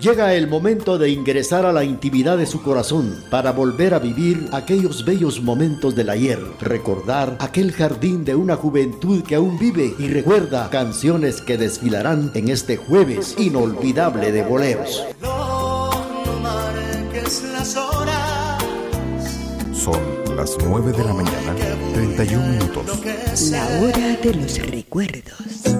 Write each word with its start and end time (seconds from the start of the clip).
Llega 0.00 0.32
el 0.32 0.48
momento 0.48 0.96
de 0.96 1.10
ingresar 1.10 1.66
a 1.66 1.74
la 1.74 1.84
intimidad 1.84 2.38
de 2.38 2.46
su 2.46 2.62
corazón 2.62 3.22
para 3.28 3.52
volver 3.52 3.92
a 3.92 3.98
vivir 3.98 4.48
aquellos 4.50 5.04
bellos 5.04 5.42
momentos 5.42 5.94
del 5.94 6.08
ayer, 6.08 6.40
recordar 6.58 7.36
aquel 7.38 7.70
jardín 7.72 8.24
de 8.24 8.34
una 8.34 8.56
juventud 8.56 9.22
que 9.22 9.34
aún 9.34 9.58
vive 9.58 9.94
y 9.98 10.08
recuerda 10.08 10.70
canciones 10.70 11.42
que 11.42 11.58
desfilarán 11.58 12.30
en 12.34 12.48
este 12.48 12.78
jueves 12.78 13.34
inolvidable 13.38 14.32
de 14.32 14.42
boleros. 14.42 15.04
Son 19.74 20.00
las 20.34 20.56
9 20.64 20.92
de 20.92 21.04
la 21.04 21.12
mañana, 21.12 21.54
31 21.92 22.46
minutos. 22.46 23.00
La 23.50 23.66
hora 23.82 24.16
de 24.16 24.34
los 24.34 24.66
recuerdos. 24.66 25.79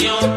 canción. 0.00 0.29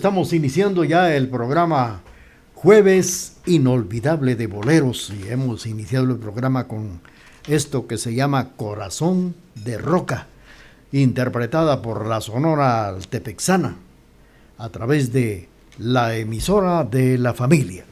Estamos 0.00 0.32
iniciando 0.32 0.82
ya 0.82 1.14
el 1.14 1.28
programa 1.28 2.00
Jueves 2.54 3.36
Inolvidable 3.44 4.34
de 4.34 4.46
Boleros 4.46 5.10
y 5.10 5.28
hemos 5.28 5.66
iniciado 5.66 6.10
el 6.10 6.16
programa 6.16 6.66
con 6.66 7.02
esto 7.46 7.86
que 7.86 7.98
se 7.98 8.14
llama 8.14 8.52
Corazón 8.56 9.34
de 9.56 9.76
Roca, 9.76 10.28
interpretada 10.90 11.82
por 11.82 12.06
la 12.06 12.22
Sonora 12.22 12.96
Tepexana 13.10 13.76
a 14.56 14.70
través 14.70 15.12
de 15.12 15.50
la 15.76 16.16
emisora 16.16 16.84
de 16.84 17.18
la 17.18 17.34
familia. 17.34 17.84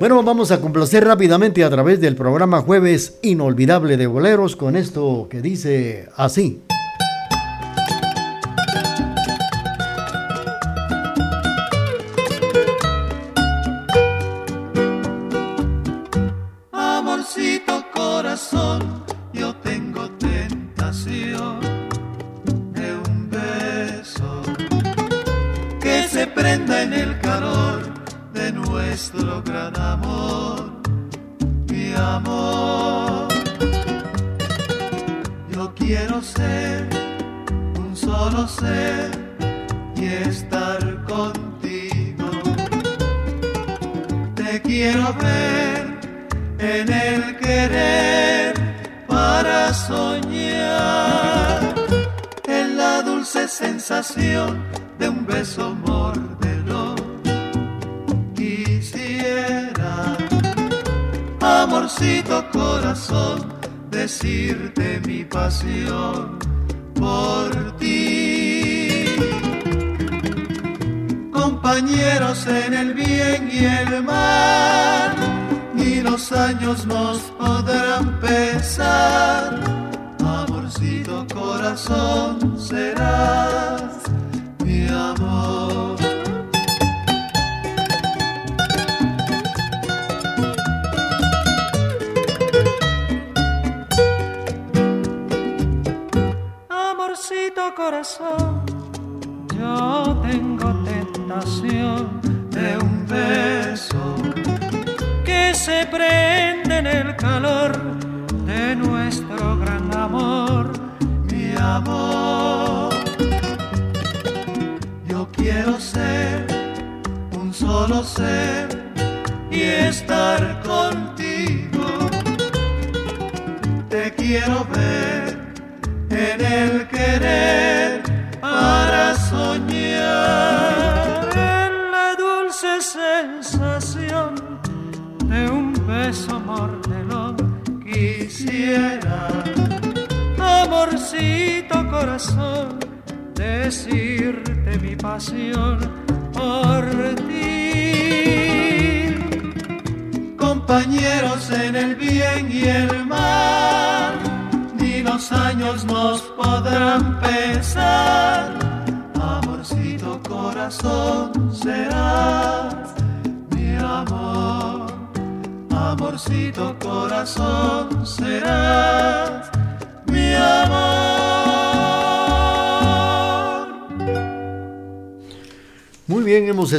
Bueno, 0.00 0.20
vamos 0.24 0.50
a 0.50 0.60
complacer 0.60 1.04
rápidamente 1.04 1.62
a 1.62 1.70
través 1.70 2.00
del 2.00 2.16
programa 2.16 2.60
Jueves 2.60 3.18
Inolvidable 3.22 3.96
de 3.96 4.08
Boleros 4.08 4.56
con 4.56 4.74
esto 4.74 5.28
que 5.30 5.40
dice 5.40 6.08
así. 6.16 6.60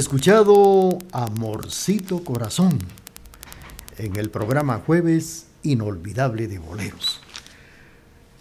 Escuchado 0.05 0.99
Amorcito 1.13 2.23
Corazón 2.23 2.77
en 3.97 4.15
el 4.17 4.29
programa 4.29 4.83
Jueves 4.85 5.47
Inolvidable 5.63 6.47
de 6.47 6.59
Boleros. 6.59 7.21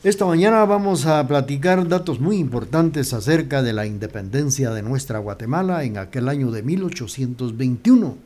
Esta 0.02 0.26
mañana 0.26 0.62
vamos 0.66 1.06
a 1.06 1.26
platicar 1.26 1.88
datos 1.88 2.20
muy 2.20 2.36
importantes 2.36 3.14
acerca 3.14 3.62
de 3.62 3.72
la 3.72 3.86
independencia 3.86 4.72
de 4.72 4.82
nuestra 4.82 5.20
Guatemala 5.20 5.84
en 5.84 5.96
aquel 5.96 6.28
año 6.28 6.50
de 6.50 6.62
1821 6.62 8.18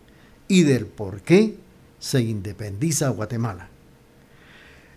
y 0.49 0.65
del 0.65 0.87
por 0.87 1.21
qué 1.21 1.55
se 2.01 2.21
independiza 2.21 3.11
Guatemala. 3.11 3.69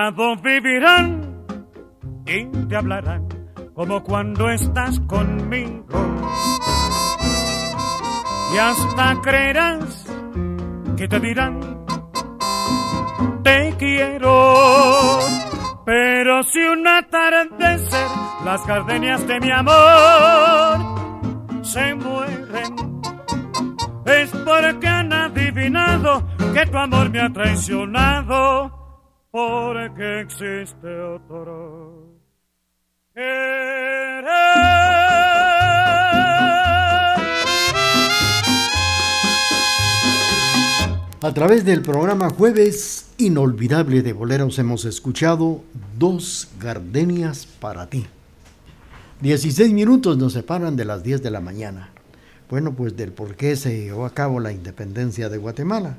Lado 0.00 0.34
vivirán 0.36 1.44
y 2.24 2.46
te 2.68 2.74
hablarán 2.74 3.28
como 3.74 4.02
cuando 4.02 4.48
estás 4.48 4.98
conmigo. 5.00 5.98
Y 8.54 8.56
hasta 8.56 9.20
creerás 9.20 10.06
que 10.96 11.06
te 11.06 11.20
dirán, 11.20 11.84
te 13.42 13.74
quiero. 13.78 15.18
Pero 15.84 16.42
si 16.44 16.60
un 16.60 16.86
atardecer 16.86 18.08
las 18.44 18.66
gardenias 18.66 19.26
de 19.26 19.38
mi 19.40 19.50
amor 19.50 20.78
se 21.62 21.94
mueren, 21.94 22.72
es 24.06 24.30
porque 24.46 24.88
han 24.88 25.12
adivinado 25.12 26.26
que 26.54 26.64
tu 26.66 26.78
amor 26.78 27.10
me 27.10 27.20
ha 27.20 27.30
traicionado 27.30 28.79
porque 29.30 30.20
existe 30.20 30.88
otro 30.88 32.10
A 41.22 41.34
través 41.34 41.66
del 41.66 41.82
programa 41.82 42.30
Jueves 42.30 43.10
Inolvidable 43.18 44.02
de 44.02 44.14
Boleros 44.14 44.58
hemos 44.58 44.86
escuchado 44.86 45.62
Dos 45.98 46.48
Gardenias 46.58 47.46
para 47.46 47.88
ti. 47.88 48.06
16 49.20 49.72
minutos 49.72 50.16
nos 50.16 50.32
separan 50.32 50.76
de 50.76 50.86
las 50.86 51.02
10 51.02 51.22
de 51.22 51.30
la 51.30 51.42
mañana. 51.42 51.90
Bueno, 52.48 52.72
pues 52.72 52.96
del 52.96 53.12
por 53.12 53.36
qué 53.36 53.54
se 53.54 53.82
llevó 53.82 54.06
a 54.06 54.14
cabo 54.14 54.40
la 54.40 54.50
independencia 54.50 55.28
de 55.28 55.36
Guatemala 55.36 55.98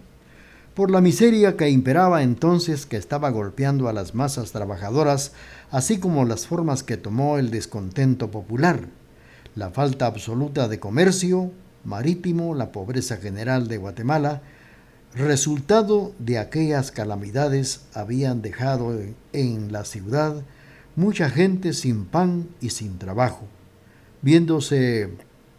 por 0.74 0.90
la 0.90 1.02
miseria 1.02 1.58
que 1.58 1.70
imperaba 1.70 2.24
entonces 2.24 2.86
que 2.86 2.98
estaba 2.98 3.30
golpeando 3.30 3.90
a 3.90 3.94
las 3.94 4.16
masas 4.16 4.52
trabajadoras, 4.52 5.34
así 5.70 6.00
como 6.00 6.24
las 6.26 6.48
formas 6.48 6.84
que 6.84 6.98
tomó 6.98 7.38
el 7.38 7.52
descontento 7.52 8.32
popular, 8.32 8.88
la 9.56 9.72
falta 9.72 10.06
absoluta 10.06 10.68
de 10.70 10.80
comercio 10.80 11.52
marítimo, 11.84 12.56
la 12.56 12.72
pobreza 12.72 13.18
general 13.18 13.68
de 13.68 13.78
Guatemala, 13.78 14.42
resultado 15.14 16.14
de 16.20 16.38
aquellas 16.38 16.92
calamidades 16.92 17.82
habían 17.94 18.42
dejado 18.42 18.98
en 19.34 19.72
la 19.74 19.84
ciudad 19.84 20.42
mucha 20.96 21.30
gente 21.30 21.74
sin 21.74 22.06
pan 22.06 22.48
y 22.62 22.70
sin 22.70 22.98
trabajo, 22.98 23.46
viéndose 24.22 25.10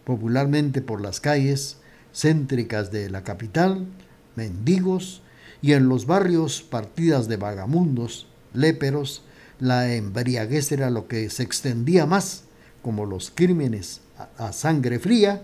popularmente 0.05 0.81
por 0.81 1.01
las 1.01 1.19
calles 1.19 1.77
céntricas 2.13 2.91
de 2.91 3.09
la 3.09 3.23
capital, 3.23 3.87
mendigos 4.35 5.21
y 5.61 5.73
en 5.73 5.87
los 5.87 6.05
barrios 6.05 6.61
partidas 6.61 7.27
de 7.27 7.37
vagamundos, 7.37 8.27
léperos, 8.53 9.23
la 9.59 9.93
embriaguez 9.93 10.71
era 10.71 10.89
lo 10.89 11.07
que 11.07 11.29
se 11.29 11.43
extendía 11.43 12.05
más, 12.05 12.43
como 12.81 13.05
los 13.05 13.31
crímenes 13.33 14.01
a, 14.37 14.51
sangre 14.51 14.99
fría 14.99 15.41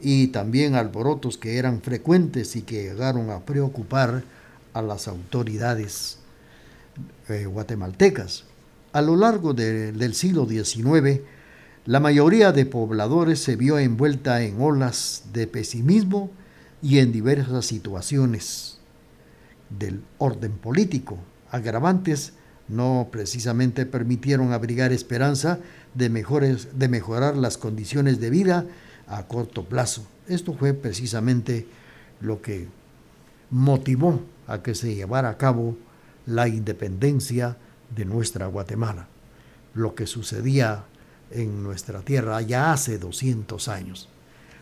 y 0.00 0.28
también 0.28 0.74
alborotos 0.74 1.36
que 1.36 1.58
eran 1.58 1.82
frecuentes 1.82 2.56
y 2.56 2.62
que 2.62 2.84
llegaron 2.84 3.30
a 3.30 3.40
preocupar 3.40 4.24
a 4.72 4.82
las 4.82 5.08
autoridades 5.08 6.18
eh, 7.28 7.44
guatemaltecas. 7.44 8.44
A 8.92 9.02
lo 9.02 9.16
largo 9.16 9.52
del 9.52 10.14
siglo 10.14 10.46
XIX, 10.48 11.20
la 11.86 12.00
mayoría 12.00 12.52
de 12.52 12.66
pobladores 12.66 13.40
se 13.40 13.56
vio 13.56 13.78
envuelta 13.78 14.42
en 14.42 14.60
olas 14.60 15.24
de 15.32 15.46
pesimismo 15.46 16.30
y 16.82 16.98
en 16.98 17.12
diversas 17.12 17.66
situaciones 17.66 18.78
del 19.70 20.02
orden 20.18 20.52
político. 20.52 21.18
Agravantes 21.50 22.32
no 22.68 23.08
precisamente 23.10 23.86
permitieron 23.86 24.52
abrigar 24.52 24.92
esperanza 24.92 25.58
de, 25.94 26.08
mejores, 26.08 26.78
de 26.78 26.88
mejorar 26.88 27.36
las 27.36 27.58
condiciones 27.58 28.20
de 28.20 28.30
vida 28.30 28.66
a 29.08 29.26
corto 29.26 29.64
plazo. 29.64 30.06
Esto 30.28 30.54
fue 30.54 30.72
precisamente 30.72 31.66
lo 32.20 32.40
que 32.40 32.68
motivó 33.50 34.20
a 34.46 34.62
que 34.62 34.74
se 34.74 34.94
llevara 34.94 35.30
a 35.30 35.36
cabo 35.36 35.76
la 36.26 36.46
independencia 36.46 37.56
de 37.94 38.04
nuestra 38.04 38.46
Guatemala, 38.46 39.08
lo 39.74 39.94
que 39.96 40.06
sucedía 40.06 40.84
en 41.32 41.62
nuestra 41.62 42.00
tierra 42.02 42.40
ya 42.42 42.72
hace 42.72 42.98
200 42.98 43.68
años. 43.68 44.08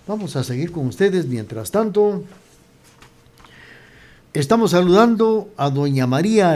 Vamos 0.08 0.36
a 0.36 0.42
seguir 0.42 0.72
con 0.72 0.86
ustedes. 0.86 1.26
Mientras 1.26 1.70
tanto, 1.70 2.24
estamos 4.32 4.70
saludando 4.70 5.50
a 5.58 5.68
doña 5.68 6.06
María 6.06 6.52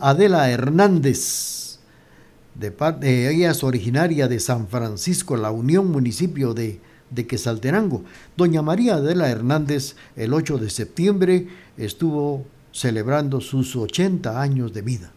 Adela 0.00 0.50
Hernández. 0.50 1.78
De 2.56 2.72
parte, 2.72 3.30
ella 3.30 3.52
es 3.52 3.62
originaria 3.62 4.26
de 4.26 4.40
San 4.40 4.66
Francisco, 4.66 5.36
la 5.36 5.52
Unión 5.52 5.92
Municipio 5.92 6.52
de, 6.52 6.80
de 7.10 7.28
Quesalterango. 7.28 8.02
Doña 8.36 8.60
María 8.62 8.96
Adela 8.96 9.30
Hernández, 9.30 9.94
el 10.16 10.34
8 10.34 10.58
de 10.58 10.68
septiembre, 10.68 11.46
estuvo 11.76 12.44
celebrando 12.72 13.40
sus 13.40 13.76
80 13.76 14.42
años 14.42 14.72
de 14.72 14.82
vida. 14.82 15.12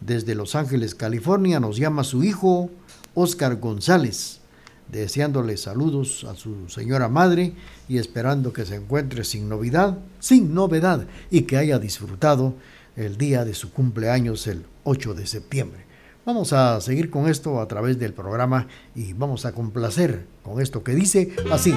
Desde 0.00 0.36
Los 0.36 0.54
Ángeles, 0.54 0.94
California, 0.94 1.58
nos 1.58 1.76
llama 1.76 2.04
su 2.04 2.22
hijo 2.22 2.70
Oscar 3.14 3.56
González 3.56 4.42
deseándole 4.90 5.56
saludos 5.56 6.24
a 6.24 6.34
su 6.34 6.68
señora 6.68 7.08
madre 7.08 7.52
y 7.88 7.98
esperando 7.98 8.52
que 8.52 8.64
se 8.64 8.76
encuentre 8.76 9.24
sin 9.24 9.48
novedad, 9.48 9.98
sin 10.20 10.54
novedad 10.54 11.06
y 11.30 11.42
que 11.42 11.56
haya 11.56 11.78
disfrutado 11.78 12.54
el 12.96 13.16
día 13.18 13.44
de 13.44 13.54
su 13.54 13.72
cumpleaños 13.72 14.46
el 14.46 14.64
8 14.84 15.14
de 15.14 15.26
septiembre. 15.26 15.86
Vamos 16.24 16.52
a 16.52 16.80
seguir 16.80 17.10
con 17.10 17.28
esto 17.28 17.60
a 17.60 17.68
través 17.68 17.98
del 17.98 18.12
programa 18.12 18.66
y 18.94 19.12
vamos 19.12 19.44
a 19.44 19.52
complacer 19.52 20.26
con 20.42 20.60
esto 20.60 20.82
que 20.82 20.94
dice 20.94 21.36
así. 21.52 21.74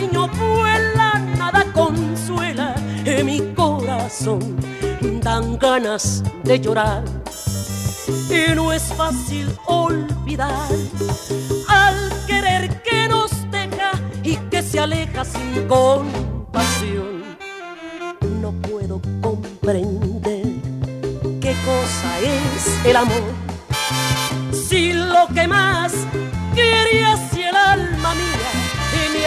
Cariño 0.00 0.28
vuela, 0.28 1.18
nada 1.36 1.64
consuela 1.72 2.74
en 3.04 3.26
mi 3.26 3.40
corazón. 3.54 4.56
Dan 5.22 5.58
ganas 5.58 6.22
de 6.44 6.58
llorar 6.58 7.04
y 8.28 8.54
no 8.54 8.72
es 8.72 8.82
fácil 8.94 9.46
olvidar 9.66 10.68
al 11.68 12.10
querer 12.26 12.82
que 12.82 13.08
nos 13.08 13.30
deja 13.50 13.92
y 14.22 14.36
que 14.50 14.62
se 14.62 14.80
aleja 14.80 15.24
sin 15.24 15.68
compasión. 15.68 17.36
No 18.40 18.52
puedo 18.52 19.00
comprender 19.20 20.46
que 21.40 21.54
cosa 21.64 22.20
es 22.20 22.86
el 22.86 22.96
amor. 22.96 23.32
Si 24.52 24.92
lo 24.92 25.26
que 25.34 25.46
más 25.46 25.92
quería 26.54 27.16
si 27.30 27.42
el 27.42 27.56
alma 27.56 28.14
mía 28.14 28.39
y 29.22 29.26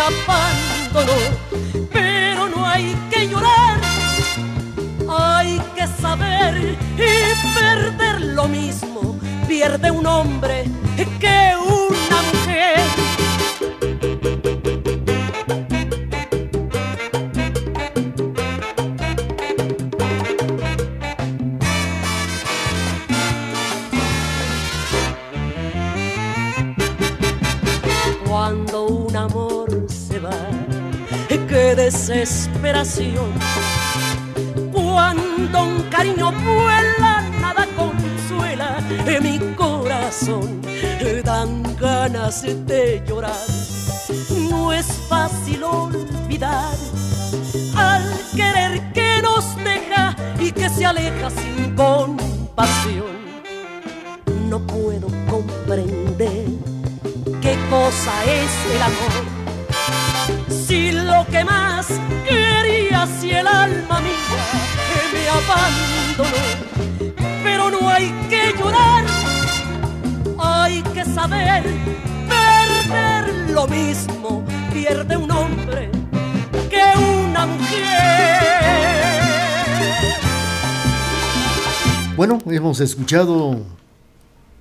hemos 82.74 82.90
escuchado 82.90 83.62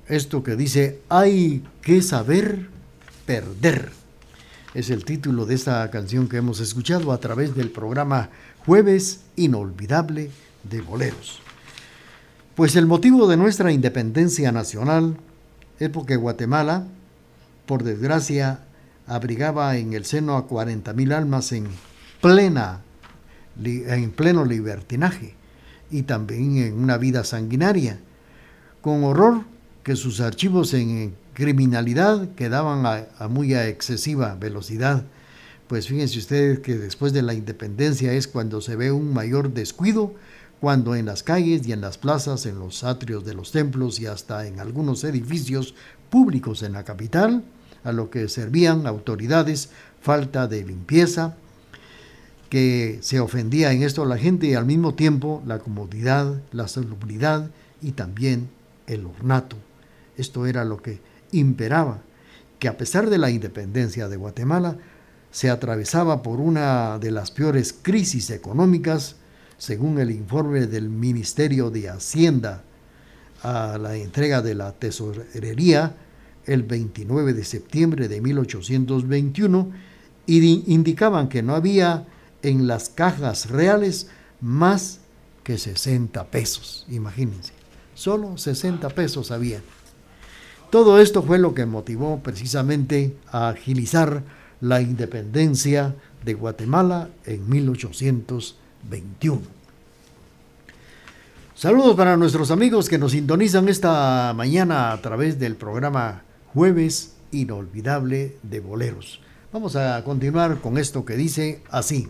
esto 0.07 0.43
que 0.43 0.55
dice, 0.55 1.01
hay 1.09 1.65
que 1.81 2.03
saber 2.03 2.69
perder. 3.25 3.91
Es 4.75 4.91
el 4.91 5.07
título 5.07 5.47
de 5.47 5.55
esta 5.55 5.91
canción 5.91 6.29
que 6.29 6.37
hemos 6.37 6.61
escuchado 6.61 7.11
a 7.13 7.21
través 7.21 7.55
del 7.55 7.71
programa 7.71 8.29
Jueves 8.67 9.23
Inolvidable 9.37 10.31
de 10.63 10.83
Boleros. 10.83 11.41
Pues 12.55 12.77
el 12.77 12.85
motivo 12.85 13.27
de 13.27 13.39
nuestra 13.39 13.73
independencia 13.73 14.53
nacional 14.53 15.17
es 15.79 15.89
porque 15.89 16.17
Guatemala, 16.17 16.87
por 17.65 17.83
desgracia, 17.83 18.61
abrigaba 19.07 19.75
en 19.79 19.95
el 19.95 20.05
seno 20.05 20.37
a 20.37 20.47
40.000 20.47 21.15
almas 21.15 21.51
en 21.53 21.67
plena 22.21 22.83
en 23.65 24.11
pleno 24.11 24.45
libertinaje 24.45 25.35
y 25.93 26.03
también 26.03 26.57
en 26.57 26.75
una 26.75 26.97
vida 26.97 27.23
sanguinaria, 27.23 28.01
con 28.81 29.05
horror 29.05 29.43
que 29.85 29.95
sus 29.95 30.21
archivos 30.21 30.75
en 30.75 31.15
criminalidad 31.35 32.31
quedaban 32.35 32.85
a, 32.87 33.29
muy 33.29 33.55
excesiva 33.55 34.35
velocidad. 34.35 35.05
Pues 35.69 35.89
fíjense 35.89 36.19
ustedes 36.19 36.61
que 36.61 36.77
después 36.77 37.13
de 37.13 37.23
la 37.23 37.35
independencia 37.35 38.13
es 38.13 38.27
cuando 38.27 38.61
se 38.61 38.77
ve 38.77 38.91
un 38.91 39.13
mayor 39.13 39.53
descuido, 39.53 40.15
cuando 40.61 40.95
en 40.95 41.07
las 41.07 41.23
calles 41.23 41.67
y 41.67 41.73
en 41.73 41.81
las 41.81 41.99
plazas, 41.99 42.47
en 42.47 42.59
los 42.59 42.85
atrios 42.85 43.25
de 43.25 43.35
los 43.35 43.53
templos 43.53 43.99
y 44.01 44.07
hasta 44.07 44.47
en 44.47 44.61
algunos 44.61 45.05
edificios 45.05 45.75
públicos 46.11 46.63
en 46.63 46.73
la 46.73 46.85
capital, 46.85 47.43
a 47.85 47.93
lo 47.93 48.11
que 48.11 48.29
servían 48.29 48.87
autoridades, 48.87 49.71
falta 50.01 50.47
de 50.47 50.65
limpieza, 50.65 51.37
que 52.53 52.99
se 53.01 53.19
ofendía 53.19 53.73
en 53.73 53.83
esto 53.83 54.05
la 54.05 54.19
gente 54.19 54.47
y 54.47 54.53
al 54.53 54.67
mismo 54.67 54.93
tiempo 54.93 55.43
la 55.47 55.59
comodidad, 55.59 56.43
la 56.53 56.69
salubridad 56.69 57.51
y 57.81 57.93
también 57.93 58.51
el 58.87 59.07
ornato. 59.07 59.57
Esto 60.19 60.45
era 60.45 60.63
lo 60.67 60.77
que 60.77 61.01
imperaba, 61.31 62.03
que 62.59 62.69
a 62.69 62.77
pesar 62.77 63.09
de 63.09 63.17
la 63.17 63.31
independencia 63.31 64.07
de 64.07 64.19
Guatemala, 64.19 64.77
se 65.31 65.49
atravesaba 65.49 66.23
por 66.23 66.41
una 66.41 66.99
de 66.99 67.11
las 67.11 67.31
peores 67.31 67.75
crisis 67.81 68.29
económicas, 68.29 69.17
según 69.57 69.99
el 69.99 70.11
informe 70.11 70.67
del 70.67 70.91
Ministerio 70.91 71.71
de 71.71 71.89
Hacienda 71.89 72.65
a 73.43 73.79
la 73.79 73.97
entrega 73.97 74.43
de 74.43 74.57
la 74.57 74.73
tesorería 74.73 75.97
el 76.45 76.65
29 76.65 77.33
de 77.33 77.45
septiembre 77.45 78.09
de 78.09 78.21
1821, 78.21 79.71
y 80.27 80.71
indicaban 80.71 81.31
que 81.31 81.43
no 81.43 81.55
había 81.55 82.09
en 82.43 82.67
las 82.67 82.89
cajas 82.89 83.51
reales 83.51 84.09
más 84.41 84.99
que 85.45 85.59
60 85.59 86.25
pesos, 86.27 86.87
imagínense, 86.89 87.53
solo 87.95 88.39
60 88.39 88.89
pesos 88.91 89.31
había. 89.31 89.61
Todo 90.71 90.99
esto 91.01 91.23
fue 91.23 91.39
lo 91.39 91.55
que 91.55 91.67
motivó 91.67 92.21
precisamente 92.21 93.17
a 93.31 93.51
agilizar 93.51 94.23
la 94.61 94.81
independencia 94.81 95.95
de 96.25 96.35
Guatemala 96.35 97.11
en 97.27 97.49
1821. 97.49 99.43
Saludos 101.55 101.95
para 101.95 102.17
nuestros 102.17 102.51
amigos 102.51 102.89
que 102.89 102.99
nos 102.99 103.13
sintonizan 103.13 103.69
esta 103.69 104.33
mañana 104.35 104.93
a 104.93 105.01
través 105.03 105.39
del 105.39 105.57
programa 105.57 106.23
Jueves 106.55 107.15
Inolvidable 107.33 108.37
de 108.43 108.61
Boleros. 108.61 109.21
Vamos 109.53 109.77
a 109.77 110.03
continuar 110.05 110.61
con 110.61 110.79
esto 110.79 111.05
que 111.05 111.17
dice 111.17 111.63
así. 111.71 112.09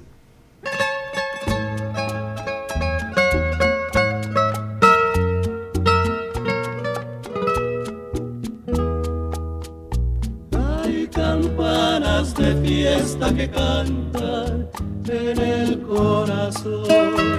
Que 13.30 13.48
canta 13.48 14.46
en 15.08 15.38
el 15.38 15.80
corazón. 15.82 17.31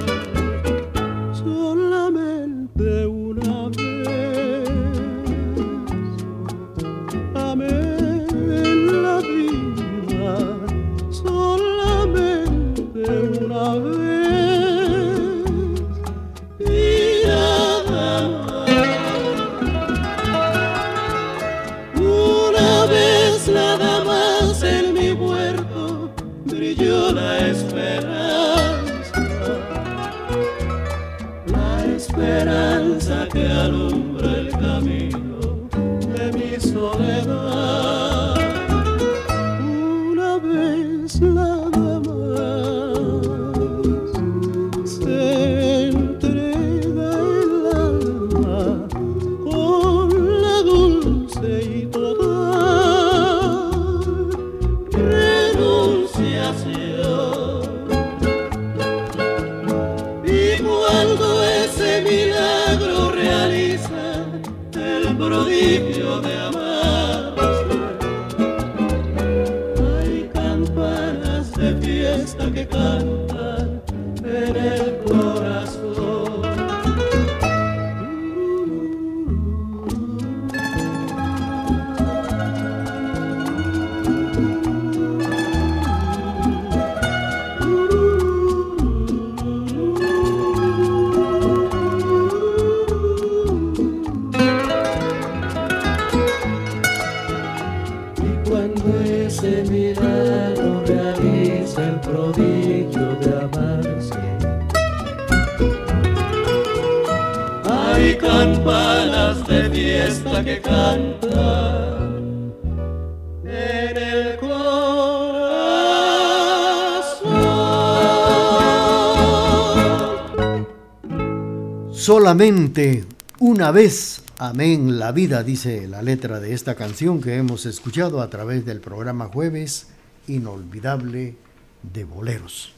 Una 123.40 123.70
vez, 123.70 124.24
amén, 124.40 124.98
la 124.98 125.12
vida, 125.12 125.44
dice 125.44 125.88
la 125.88 126.02
letra 126.02 126.40
de 126.40 126.54
esta 126.54 126.74
canción 126.74 127.22
que 127.22 127.36
hemos 127.36 127.68
escuchado 127.68 128.20
a 128.20 128.32
través 128.32 128.66
del 128.66 128.80
programa 128.80 129.28
Jueves 129.28 129.90
Inolvidable 130.28 131.36
de 131.84 132.04
Boleros. 132.04 132.74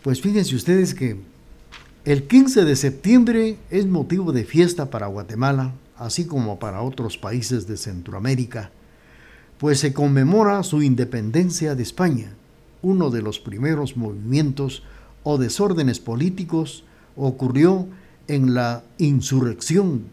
Pues 0.00 0.22
fíjense 0.22 0.56
ustedes 0.56 0.94
que 0.94 1.18
el 2.06 2.26
15 2.26 2.64
de 2.64 2.76
septiembre 2.76 3.58
es 3.68 3.84
motivo 3.84 4.32
de 4.32 4.44
fiesta 4.44 4.88
para 4.88 5.06
Guatemala, 5.06 5.72
así 5.98 6.24
como 6.24 6.58
para 6.58 6.80
otros 6.80 7.18
países 7.18 7.66
de 7.66 7.76
Centroamérica, 7.76 8.70
pues 9.58 9.80
se 9.80 9.92
conmemora 9.92 10.62
su 10.62 10.80
independencia 10.80 11.74
de 11.74 11.82
España. 11.82 12.32
Uno 12.80 13.10
de 13.10 13.20
los 13.20 13.38
primeros 13.38 13.98
movimientos 13.98 14.82
o 15.24 15.36
desórdenes 15.36 16.00
políticos 16.00 16.84
ocurrió 17.16 17.80
en 17.80 18.01
la 18.54 18.84
insurrección 18.98 20.04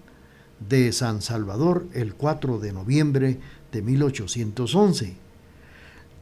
de 0.68 0.92
San 0.92 1.22
Salvador 1.22 1.88
el 1.94 2.16
4 2.16 2.60
de 2.60 2.74
noviembre 2.74 3.40
de 3.72 3.82
1811. 3.82 5.16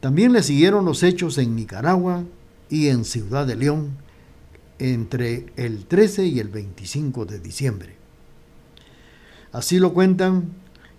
También 0.00 0.32
le 0.32 0.42
siguieron 0.42 0.84
los 0.84 1.02
hechos 1.02 1.38
en 1.38 1.56
Nicaragua 1.56 2.24
y 2.68 2.88
en 2.88 3.04
Ciudad 3.04 3.46
de 3.46 3.56
León 3.56 3.96
entre 4.78 5.46
el 5.56 5.86
13 5.86 6.26
y 6.26 6.38
el 6.38 6.48
25 6.48 7.24
de 7.26 7.40
diciembre. 7.40 7.96
Así 9.50 9.78
lo 9.78 9.92
cuentan 9.92 10.52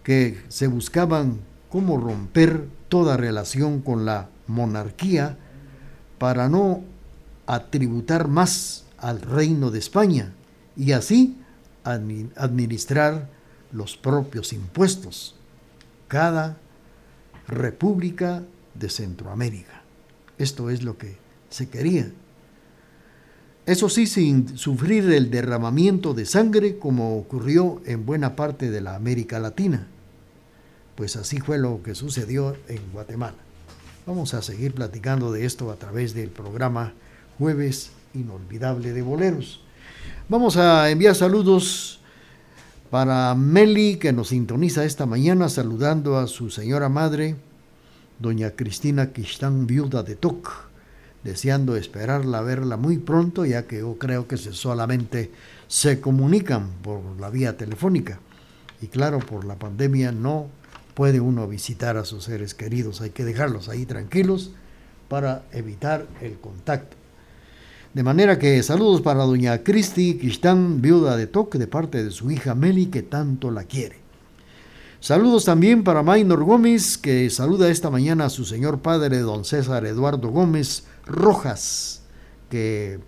que 0.04 0.42
se 0.50 0.68
buscaban 0.68 1.40
cómo 1.70 1.98
romper 1.98 2.68
toda 2.90 3.16
relación 3.16 3.82
con 3.82 4.06
la 4.06 4.30
monarquía 4.48 5.38
para 6.18 6.50
no 6.50 6.84
atributar 7.46 8.28
más 8.28 8.86
al 8.98 9.22
reino 9.22 9.72
de 9.72 9.80
España 9.80 10.34
y 10.80 10.94
así 10.94 11.36
administrar 11.84 13.30
los 13.74 13.98
propios 13.98 14.54
impuestos. 14.54 15.36
Cada 16.08 16.58
república 17.48 18.44
de 18.76 18.90
Centroamérica. 18.90 19.84
Esto 20.38 20.70
es 20.70 20.82
lo 20.84 20.98
que 20.98 21.18
se 21.50 21.68
quería. 21.68 22.10
Eso 23.66 23.90
sí, 23.90 24.08
sin 24.08 24.58
sufrir 24.58 25.12
el 25.12 25.30
derramamiento 25.30 26.14
de 26.14 26.26
sangre 26.26 26.80
como 26.80 27.18
ocurrió 27.18 27.82
en 27.86 28.06
buena 28.06 28.38
parte 28.38 28.72
de 28.72 28.82
la 28.82 28.96
América 28.96 29.38
Latina. 29.38 29.86
Pues 30.96 31.18
así 31.18 31.40
fue 31.40 31.58
lo 31.58 31.84
que 31.84 31.94
sucedió 31.94 32.56
en 32.70 32.82
Guatemala. 32.94 33.38
Vamos 34.08 34.34
a 34.34 34.42
seguir 34.42 34.74
platicando 34.74 35.32
de 35.34 35.46
esto 35.46 35.72
a 35.72 35.76
través 35.76 36.14
del 36.14 36.30
programa 36.30 36.94
Jueves 37.38 37.92
Inolvidable 38.14 38.94
de 38.94 39.02
Boleros. 39.02 39.62
Vamos 40.28 40.58
a 40.58 40.90
enviar 40.90 41.16
saludos 41.16 42.00
para 42.90 43.34
Meli, 43.36 43.98
que 43.98 44.14
nos 44.14 44.30
sintoniza 44.30 44.86
esta 44.86 45.06
mañana, 45.06 45.50
saludando 45.50 46.18
a 46.18 46.28
su 46.28 46.50
señora 46.50 46.90
madre, 46.90 47.36
doña 48.20 48.52
Cristina 48.52 49.12
Quistán, 49.12 49.68
viuda 49.68 50.04
de 50.04 50.16
Toc 50.16 50.70
deseando 51.24 51.76
esperarla, 51.76 52.42
verla 52.42 52.78
muy 52.78 52.98
pronto, 52.98 53.46
ya 53.46 53.68
que 53.68 53.80
yo 53.80 53.98
creo 53.98 54.28
que 54.28 54.38
se 54.38 54.54
solamente 54.54 55.32
se 55.68 56.00
comunican 56.00 56.70
por 56.82 57.02
la 57.20 57.30
vía 57.30 57.58
telefónica. 57.58 58.20
Y 58.82 58.88
claro, 58.88 59.20
por 59.20 59.46
la 59.46 59.56
pandemia 59.56 60.12
no 60.12 60.48
puede 60.94 61.20
uno 61.20 61.48
visitar 61.48 61.98
a 61.98 62.06
sus 62.06 62.26
seres 62.26 62.54
queridos, 62.54 63.02
hay 63.02 63.10
que 63.12 63.26
dejarlos 63.26 63.70
ahí 63.70 63.86
tranquilos 63.86 64.52
para 65.08 65.44
evitar 65.52 66.08
el 66.22 66.40
contacto. 66.40 66.99
De 67.94 68.04
manera 68.04 68.38
que 68.38 68.62
saludos 68.62 69.02
para 69.02 69.24
doña 69.24 69.64
Cristi 69.64 70.20
Quistán, 70.20 70.80
viuda 70.80 71.18
de 71.18 71.26
Toque, 71.26 71.58
de 71.58 71.66
parte 71.66 72.04
de 72.04 72.12
su 72.12 72.30
hija 72.30 72.54
Meli, 72.54 72.86
que 72.86 73.02
tanto 73.02 73.50
la 73.50 73.64
quiere. 73.64 73.98
Saludos 75.00 75.46
también 75.46 75.84
para 75.84 76.04
Maynor 76.04 76.44
Gómez, 76.44 77.00
que 77.00 77.28
saluda 77.32 77.68
esta 77.70 77.90
mañana 77.90 78.26
a 78.26 78.30
su 78.30 78.46
señor 78.46 78.82
padre, 78.82 79.18
don 79.20 79.44
César 79.44 79.88
Eduardo 79.88 80.30
Gómez, 80.30 80.84
Rojas, 81.08 82.04
que 82.52 83.00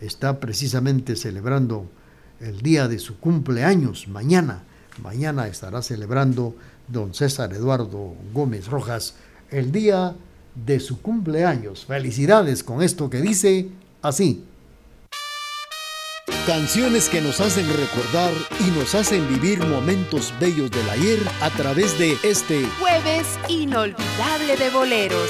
está 0.00 0.40
precisamente 0.40 1.14
celebrando 1.14 1.86
el 2.40 2.62
día 2.62 2.88
de 2.88 2.98
su 2.98 3.20
cumpleaños, 3.20 4.08
mañana. 4.08 4.62
Mañana 5.02 5.48
estará 5.48 5.82
celebrando 5.82 6.56
don 6.88 7.12
César 7.12 7.52
Eduardo 7.52 8.14
Gómez 8.32 8.68
Rojas 8.68 9.16
el 9.50 9.70
día 9.70 10.16
de 10.64 10.80
su 10.80 11.00
cumpleaños. 11.00 11.84
Felicidades 11.84 12.62
con 12.62 12.82
esto 12.82 13.10
que 13.10 13.20
dice 13.20 13.68
así. 14.02 14.44
Canciones 16.46 17.08
que 17.08 17.20
nos 17.20 17.40
hacen 17.40 17.66
recordar 17.68 18.32
y 18.60 18.70
nos 18.78 18.94
hacen 18.94 19.28
vivir 19.28 19.58
momentos 19.66 20.32
bellos 20.40 20.70
del 20.70 20.88
ayer 20.90 21.18
a 21.40 21.50
través 21.50 21.98
de 21.98 22.16
este 22.22 22.64
jueves 22.78 23.26
inolvidable 23.48 24.56
de 24.56 24.70
boleros. 24.70 25.28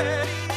steady. 0.00 0.49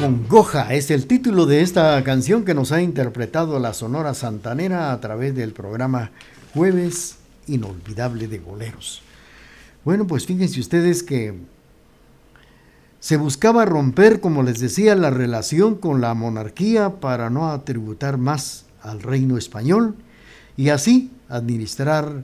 Congoja 0.00 0.72
es 0.74 0.92
el 0.92 1.08
título 1.08 1.44
de 1.44 1.60
esta 1.60 2.02
canción 2.04 2.44
que 2.44 2.54
nos 2.54 2.70
ha 2.70 2.80
interpretado 2.80 3.58
la 3.58 3.74
Sonora 3.74 4.14
Santanera 4.14 4.92
a 4.92 5.00
través 5.00 5.34
del 5.34 5.52
programa 5.52 6.12
Jueves 6.54 7.16
Inolvidable 7.48 8.28
de 8.28 8.38
Boleros. 8.38 9.02
Bueno, 9.84 10.06
pues 10.06 10.24
fíjense 10.24 10.60
ustedes 10.60 11.02
que 11.02 11.34
se 13.00 13.16
buscaba 13.16 13.64
romper, 13.64 14.20
como 14.20 14.44
les 14.44 14.60
decía, 14.60 14.94
la 14.94 15.10
relación 15.10 15.74
con 15.74 16.00
la 16.00 16.14
monarquía 16.14 17.00
para 17.00 17.28
no 17.28 17.50
atributar 17.50 18.18
más 18.18 18.66
al 18.80 19.02
reino 19.02 19.36
español 19.36 19.96
y 20.56 20.68
así 20.68 21.10
administrar 21.28 22.22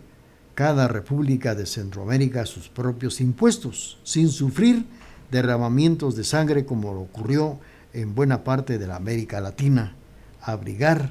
cada 0.54 0.86
república 0.86 1.56
de 1.56 1.66
Centroamérica 1.66 2.46
sus 2.46 2.68
propios 2.68 3.20
impuestos, 3.20 3.98
sin 4.04 4.28
sufrir 4.28 4.86
derramamientos 5.34 6.14
de 6.14 6.22
sangre 6.22 6.64
como 6.64 6.92
ocurrió 6.92 7.58
en 7.92 8.14
buena 8.14 8.44
parte 8.44 8.78
de 8.78 8.86
la 8.86 8.94
América 8.94 9.40
Latina, 9.40 9.96
abrigar 10.40 11.10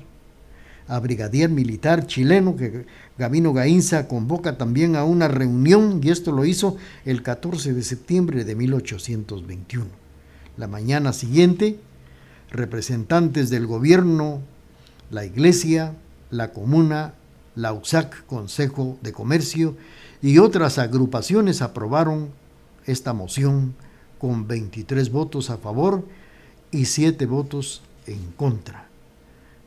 a 0.88 0.98
brigadier 1.00 1.50
militar 1.50 2.08
chileno 2.08 2.56
que 2.56 2.86
Gabino 3.18 3.52
Gainza 3.52 4.08
convoca 4.08 4.58
también 4.58 4.96
a 4.96 5.04
una 5.04 5.28
reunión 5.28 6.00
y 6.02 6.10
esto 6.10 6.32
lo 6.32 6.46
hizo 6.46 6.78
el 7.04 7.22
14 7.22 7.74
de 7.74 7.84
septiembre 7.84 8.46
de 8.46 8.56
1821. 8.56 9.88
La 10.56 10.68
mañana 10.68 11.12
siguiente, 11.12 11.78
representantes 12.50 13.50
del 13.50 13.68
gobierno, 13.68 14.40
la 15.12 15.26
iglesia, 15.26 15.96
la 16.32 16.54
comuna, 16.54 17.16
la 17.56 17.74
USAC, 17.74 18.26
Consejo 18.26 18.98
de 19.02 19.12
Comercio 19.12 19.76
y 20.22 20.38
otras 20.38 20.78
agrupaciones 20.78 21.62
aprobaron 21.62 22.30
esta 22.86 23.12
moción 23.12 23.76
con 24.24 24.48
23 24.48 25.12
votos 25.12 25.50
a 25.50 25.58
favor 25.58 26.06
y 26.72 26.86
7 26.86 27.26
votos 27.26 27.82
en 28.08 28.32
contra. 28.38 28.88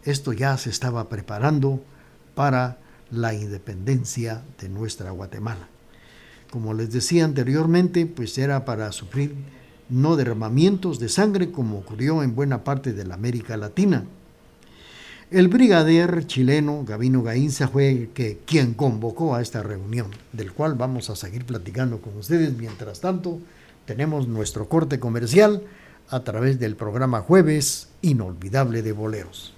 Esto 0.02 0.32
ya 0.32 0.56
se 0.56 0.70
estaba 0.70 1.10
preparando 1.10 1.82
para 2.34 2.78
la 3.10 3.34
independencia 3.34 4.42
de 4.58 4.70
nuestra 4.70 5.10
Guatemala. 5.10 5.68
Como 6.50 6.72
les 6.72 6.90
decía 6.90 7.26
anteriormente, 7.26 8.06
pues 8.06 8.38
era 8.38 8.64
para 8.64 8.92
sufrir 8.92 9.34
no 9.90 10.16
derramamientos 10.16 10.98
de 11.00 11.10
sangre 11.10 11.52
como 11.52 11.80
ocurrió 11.80 12.22
en 12.22 12.34
buena 12.34 12.64
parte 12.64 12.94
de 12.94 13.04
la 13.04 13.16
América 13.16 13.58
Latina. 13.58 14.04
El 15.30 15.48
brigadier 15.48 16.26
chileno 16.26 16.82
Gavino 16.82 17.22
Gainza 17.22 17.68
fue 17.68 18.08
que, 18.14 18.38
quien 18.46 18.72
convocó 18.72 19.34
a 19.34 19.42
esta 19.42 19.62
reunión, 19.62 20.12
del 20.32 20.52
cual 20.52 20.76
vamos 20.76 21.10
a 21.10 21.16
seguir 21.16 21.44
platicando 21.44 22.00
con 22.00 22.16
ustedes. 22.16 22.56
Mientras 22.56 23.02
tanto, 23.02 23.38
tenemos 23.86 24.28
nuestro 24.28 24.68
corte 24.68 25.00
comercial 25.00 25.62
a 26.08 26.20
través 26.20 26.58
del 26.58 26.76
programa 26.76 27.20
Jueves 27.20 27.88
Inolvidable 28.02 28.82
de 28.82 28.92
Boleros. 28.92 29.54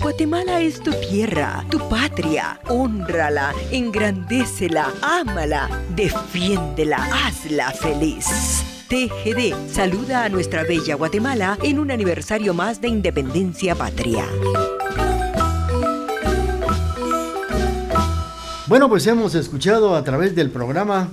Guatemala 0.00 0.60
es 0.60 0.80
tu 0.80 0.90
tierra, 0.92 1.64
tu 1.70 1.78
patria. 1.88 2.58
Honrala, 2.68 3.54
engrandécela, 3.70 4.92
ámala, 5.00 5.68
defiéndela, 5.94 6.96
hazla 6.96 7.70
feliz. 7.70 8.26
TGD 8.88 9.54
saluda 9.68 10.24
a 10.24 10.28
nuestra 10.28 10.64
bella 10.64 10.96
Guatemala 10.96 11.56
en 11.62 11.78
un 11.78 11.90
aniversario 11.92 12.52
más 12.52 12.80
de 12.80 12.88
independencia 12.88 13.74
patria. 13.76 14.26
Bueno, 18.68 18.88
pues 18.88 19.04
hemos 19.08 19.34
escuchado 19.34 19.96
a 19.96 20.04
través 20.04 20.36
del 20.36 20.48
programa 20.48 21.08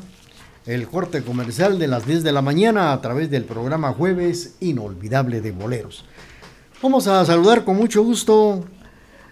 el 0.67 0.87
corte 0.87 1.23
comercial 1.23 1.79
de 1.79 1.87
las 1.87 2.05
10 2.05 2.21
de 2.23 2.31
la 2.31 2.43
mañana 2.43 2.93
a 2.93 3.01
través 3.01 3.31
del 3.31 3.43
programa 3.43 3.91
Jueves 3.91 4.53
Inolvidable 4.59 5.41
de 5.41 5.51
Boleros. 5.51 6.05
Vamos 6.83 7.07
a 7.07 7.25
saludar 7.25 7.65
con 7.65 7.75
mucho 7.75 8.03
gusto 8.03 8.63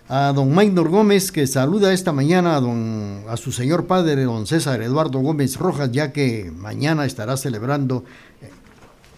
a 0.10 0.34
don 0.34 0.52
Maynor 0.52 0.90
Gómez, 0.90 1.32
que 1.32 1.46
saluda 1.46 1.94
esta 1.94 2.12
mañana 2.12 2.56
a, 2.56 2.60
don, 2.60 3.24
a 3.30 3.38
su 3.38 3.52
señor 3.52 3.86
padre, 3.86 4.24
don 4.24 4.48
César 4.48 4.82
Eduardo 4.82 5.20
Gómez 5.20 5.56
Rojas, 5.58 5.92
ya 5.92 6.12
que 6.12 6.52
mañana 6.56 7.06
estará 7.06 7.38
celebrando 7.38 8.04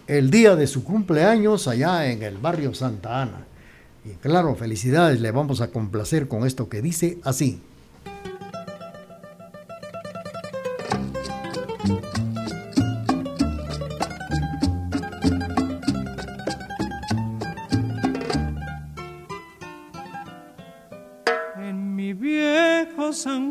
el 0.08 0.30
día 0.30 0.56
de 0.56 0.66
su 0.66 0.84
cumpleaños 0.84 1.68
allá 1.68 2.10
en 2.10 2.22
el 2.22 2.36
barrio 2.36 2.74
Santa 2.74 3.22
Ana. 3.22 3.46
Y 4.04 4.10
claro, 4.16 4.54
felicidades, 4.56 5.22
le 5.22 5.30
vamos 5.30 5.62
a 5.62 5.70
complacer 5.70 6.28
con 6.28 6.46
esto 6.46 6.68
que 6.68 6.82
dice 6.82 7.18
así. 7.24 7.62
San 23.20 23.49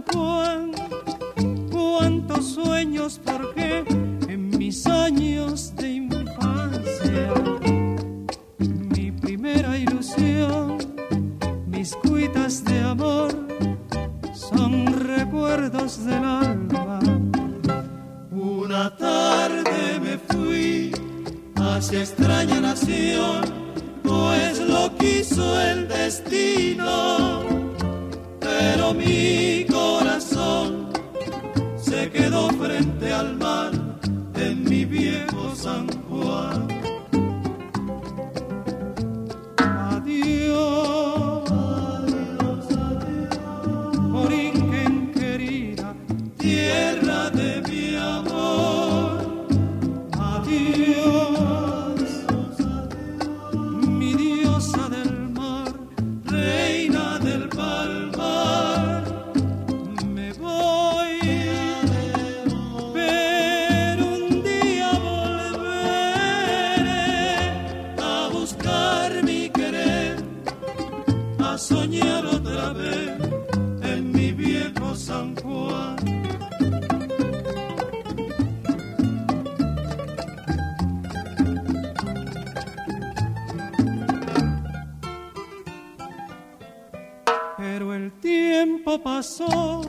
pasó, 89.03 89.81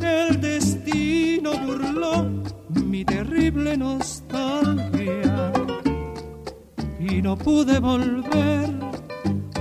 el 0.00 0.40
destino 0.40 1.52
burló 1.58 2.26
mi 2.70 3.04
terrible 3.04 3.76
nostalgia 3.76 5.52
y 6.98 7.22
no 7.22 7.36
pude 7.36 7.78
volver 7.78 8.70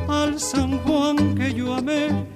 al 0.07 0.39
San 0.39 0.79
Juan 0.79 1.35
que 1.35 1.53
yo 1.53 1.75
amé, 1.75 2.27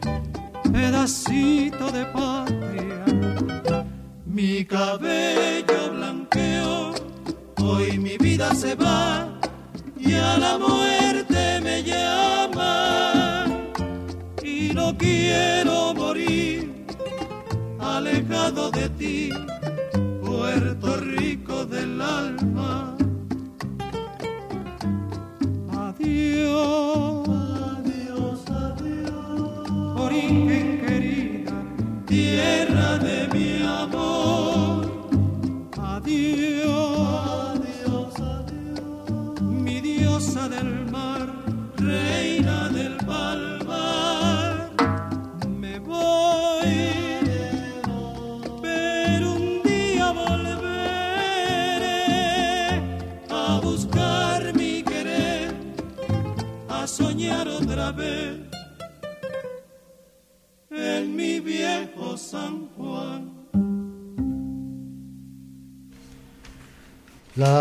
pedacito 0.71 1.91
de 1.91 2.05
patria. 2.05 3.05
Mi 4.25 4.65
cabello 4.65 5.93
blanqueó, 5.93 6.93
hoy 7.61 7.97
mi 7.97 8.17
vida 8.17 8.53
se 8.53 8.75
va 8.75 9.27
y 9.97 10.13
a 10.13 10.37
la 10.37 10.57
muerte 10.57 11.61
me 11.61 11.83
llama 11.83 12.34
no 14.75 14.95
quiero 14.97 15.93
morir 15.93 16.69
alejado 17.79 18.69
de 18.71 18.89
ti, 18.89 19.29
Puerto 20.21 20.97
Rico 20.97 21.04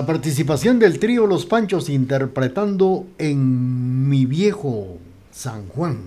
Participación 0.07 0.79
del 0.79 0.99
trío 0.99 1.27
Los 1.27 1.47
Panchos 1.47 1.88
interpretando 1.88 3.07
en 3.17 4.09
Mi 4.09 4.27
viejo 4.27 4.99
San 5.31 5.69
Juan, 5.69 6.01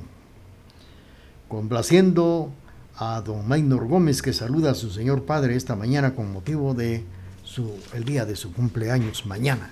complaciendo 1.47 2.51
a 2.97 3.21
don 3.21 3.47
Maynor 3.47 3.87
Gómez 3.87 4.21
que 4.21 4.33
saluda 4.33 4.71
a 4.71 4.75
su 4.75 4.91
señor 4.91 5.23
padre 5.23 5.55
esta 5.55 5.75
mañana 5.75 6.13
con 6.13 6.31
motivo 6.31 6.73
de 6.73 7.03
el 7.93 8.03
día 8.03 8.25
de 8.25 8.35
su 8.35 8.53
cumpleaños 8.53 9.25
mañana. 9.25 9.71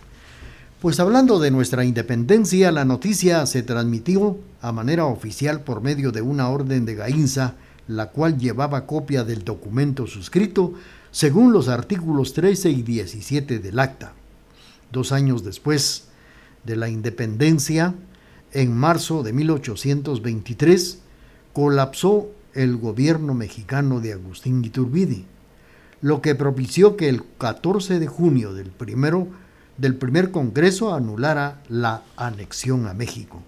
Pues 0.82 1.00
hablando 1.00 1.40
de 1.40 1.52
nuestra 1.52 1.86
independencia, 1.86 2.72
la 2.72 2.86
noticia 2.86 3.46
se 3.46 3.64
transmitió 3.64 4.38
a 4.62 4.72
manera 4.72 5.06
oficial 5.06 5.62
por 5.62 5.82
medio 5.82 6.12
de 6.12 6.22
una 6.22 6.50
orden 6.50 6.86
de 6.86 6.96
Gainza, 6.96 7.56
la 7.88 8.08
cual 8.10 8.38
llevaba 8.40 8.88
copia 8.88 9.24
del 9.24 9.44
documento 9.44 10.08
suscrito 10.08 10.74
según 11.16 11.54
los 11.54 11.70
artículos 11.70 12.34
13 12.34 12.72
y 12.72 12.82
17 12.82 13.60
del 13.60 13.80
acta. 13.80 14.12
Dos 14.92 15.14
años 15.14 15.46
después 15.46 16.10
de 16.66 16.76
la 16.76 16.90
independencia, 16.90 17.96
en 18.52 18.76
marzo 18.76 19.24
de 19.24 19.32
1823, 19.32 21.00
colapsó 21.54 22.30
el 22.54 22.76
gobierno 22.76 23.34
mexicano 23.34 24.02
de 24.02 24.12
Agustín 24.12 24.66
Iturbide, 24.66 25.24
lo 26.02 26.22
que 26.22 26.36
propició 26.36 26.98
que 26.98 27.08
el 27.08 27.24
14 27.38 27.98
de 28.00 28.08
junio 28.08 28.54
del, 28.54 28.72
primero, 28.72 29.30
del 29.78 29.96
primer 29.96 30.32
Congreso 30.32 30.94
anulara 30.94 31.62
la 31.70 32.04
anexión 32.18 32.88
a 32.88 32.94
México. 32.94 33.42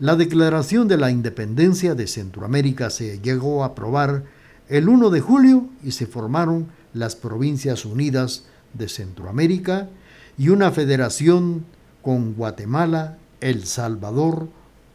La 0.00 0.16
declaración 0.16 0.88
de 0.88 0.96
la 0.96 1.10
independencia 1.10 1.94
de 1.94 2.06
Centroamérica 2.06 2.88
se 2.88 3.20
llegó 3.20 3.62
a 3.62 3.66
aprobar 3.66 4.24
el 4.72 4.88
1 4.88 5.10
de 5.10 5.20
julio 5.20 5.66
y 5.84 5.90
se 5.90 6.06
formaron 6.06 6.68
las 6.94 7.14
Provincias 7.14 7.84
Unidas 7.84 8.44
de 8.72 8.88
Centroamérica 8.88 9.90
y 10.38 10.48
una 10.48 10.70
federación 10.70 11.66
con 12.00 12.32
Guatemala, 12.32 13.18
El 13.42 13.66
Salvador, 13.66 14.48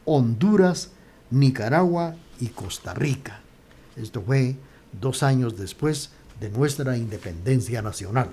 Honduras, 0.03 0.89
Nicaragua 1.29 2.15
y 2.39 2.47
Costa 2.47 2.95
Rica. 2.95 3.41
Esto 3.95 4.23
fue 4.23 4.55
dos 4.99 5.21
años 5.21 5.59
después 5.59 6.09
de 6.39 6.49
nuestra 6.49 6.97
independencia 6.97 7.83
nacional. 7.83 8.29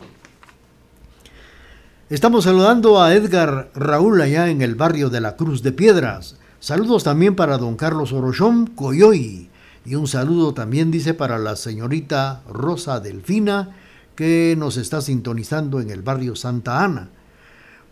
Estamos 2.09 2.45
saludando 2.45 3.03
a 3.03 3.13
Edgar 3.13 3.71
Raúl 3.75 4.23
allá 4.23 4.49
en 4.49 4.63
el 4.63 4.77
barrio 4.77 5.11
de 5.11 5.21
la 5.21 5.37
Cruz 5.37 5.63
de 5.63 5.73
Piedras. 5.73 6.37
Saludos 6.59 7.05
también 7.05 7.37
para 7.37 7.59
don 7.59 7.77
Carlos 7.77 8.15
Orochón 8.15 8.67
Coyoy, 8.67 9.51
y 9.85 9.97
un 9.97 10.09
saludo 10.09 10.55
también 10.55 10.91
dice 10.91 11.13
para 11.13 11.39
la 11.39 11.57
señorita 11.57 12.43
Rosa 12.49 13.01
Delfina, 13.01 13.77
que 14.17 14.55
nos 14.57 14.77
está 14.77 15.01
sintonizando 15.01 15.81
en 15.81 15.91
el 15.91 16.03
barrio 16.03 16.37
Santa 16.37 16.83
Ana. 16.83 17.11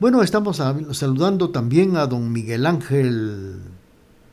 Bueno, 0.00 0.22
estamos 0.22 0.56
saludando 0.92 1.50
también 1.50 1.96
a 1.96 2.06
don 2.06 2.32
Miguel 2.32 2.66
Ángel 2.66 3.60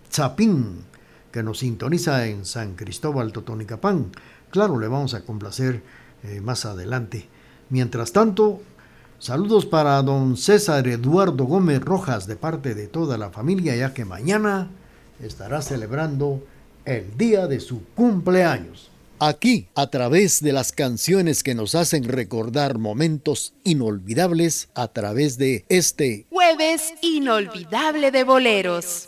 Chapín, 0.09 0.85
que 1.31 1.43
nos 1.43 1.59
sintoniza 1.59 2.27
en 2.27 2.45
San 2.45 2.75
Cristóbal 2.75 3.33
Totonicapán. 3.33 4.11
Claro, 4.51 4.79
le 4.79 4.87
vamos 4.87 5.13
a 5.13 5.25
complacer 5.25 5.83
eh, 6.23 6.41
más 6.41 6.65
adelante. 6.65 7.27
Mientras 7.69 8.13
tanto, 8.13 8.61
saludos 9.19 9.65
para 9.65 10.01
don 10.01 10.37
César 10.37 10.87
Eduardo 10.87 11.43
Gómez 11.43 11.81
Rojas 11.81 12.25
de 12.25 12.35
parte 12.35 12.73
de 12.73 12.87
toda 12.87 13.17
la 13.17 13.29
familia, 13.29 13.75
ya 13.75 13.93
que 13.93 14.05
mañana 14.05 14.69
estará 15.19 15.61
celebrando 15.61 16.41
el 16.89 17.15
día 17.17 17.45
de 17.45 17.59
su 17.59 17.83
cumpleaños. 17.93 18.89
Aquí, 19.19 19.67
a 19.75 19.91
través 19.91 20.41
de 20.41 20.53
las 20.53 20.71
canciones 20.71 21.43
que 21.43 21.53
nos 21.53 21.75
hacen 21.75 22.05
recordar 22.05 22.79
momentos 22.79 23.53
inolvidables, 23.63 24.69
a 24.73 24.87
través 24.87 25.37
de 25.37 25.65
este 25.69 26.25
jueves 26.31 26.93
inolvidable 27.01 28.11
de 28.11 28.23
boleros. 28.23 29.07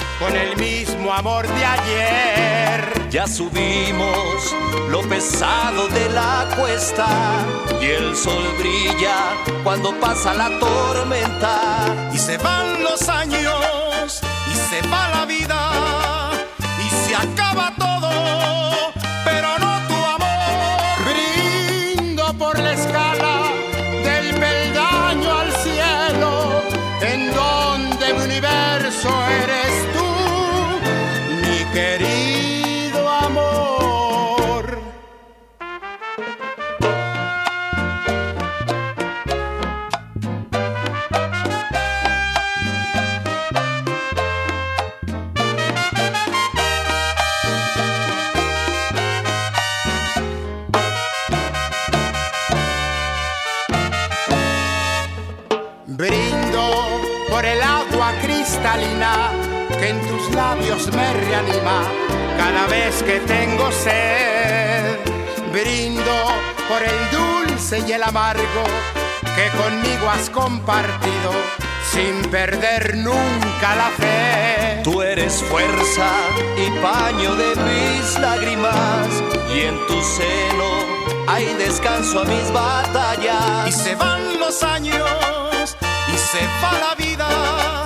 con 0.21 0.35
el 0.37 0.55
mismo 0.57 1.11
amor 1.11 1.47
de 1.47 1.65
ayer. 1.65 3.09
Ya 3.09 3.25
subimos 3.25 4.55
lo 4.89 5.01
pesado 5.01 5.87
de 5.87 6.09
la 6.09 6.47
cuesta 6.57 7.07
y 7.81 7.85
el 7.85 8.15
sol 8.15 8.43
brilla 8.59 9.17
cuando 9.63 9.99
pasa 9.99 10.33
la 10.33 10.49
tormenta. 10.59 12.11
Y 12.13 12.17
se 12.17 12.37
van 12.37 12.83
los 12.83 13.09
años 13.09 14.21
y 14.51 14.53
se 14.69 14.87
va 14.87 15.09
la 15.09 15.25
vida 15.25 15.71
y 16.85 17.07
se 17.07 17.15
acaba 17.15 17.73
todo, 17.77 17.80
dulce 67.71 67.87
y 67.87 67.93
el 67.93 68.03
amargo 68.03 68.63
que 69.35 69.57
conmigo 69.57 70.09
has 70.09 70.29
compartido 70.29 71.31
sin 71.91 72.29
perder 72.29 72.97
nunca 72.97 73.75
la 73.75 73.89
fe. 73.97 74.81
Tú 74.83 75.01
eres 75.01 75.43
fuerza 75.43 76.09
y 76.57 76.69
paz 76.81 77.13
baño 77.13 77.35
de 77.35 77.55
mis 77.55 78.19
lágrimas 78.19 79.07
y 79.53 79.61
en 79.61 79.87
tu 79.87 80.01
seno 80.01 80.69
hay 81.27 81.45
descanso 81.55 82.21
a 82.21 82.25
mis 82.25 82.51
batallas. 82.51 83.67
Y 83.67 83.71
se 83.71 83.95
van 83.95 84.39
los 84.39 84.63
años 84.63 85.77
y 86.13 86.17
se 86.17 86.45
va 86.61 86.73
la 86.79 86.95
vida 86.95 87.80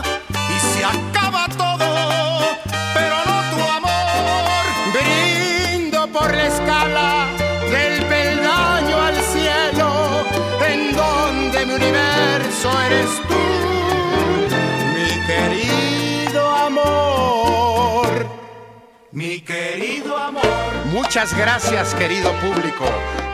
Mi 19.16 19.40
querido 19.40 20.18
amor. 20.18 20.44
Muchas 20.92 21.34
gracias, 21.38 21.96
querido 21.96 22.34
público, 22.42 22.84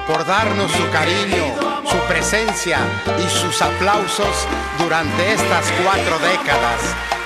por 0.05 0.23
darnos 0.27 0.71
su 0.71 0.87
cariño, 0.91 1.55
su 1.89 1.97
presencia 2.07 2.77
y 3.17 3.27
sus 3.27 3.59
aplausos 3.63 4.47
durante 4.77 5.33
estas 5.33 5.65
cuatro 5.83 6.19
décadas. 6.19 6.81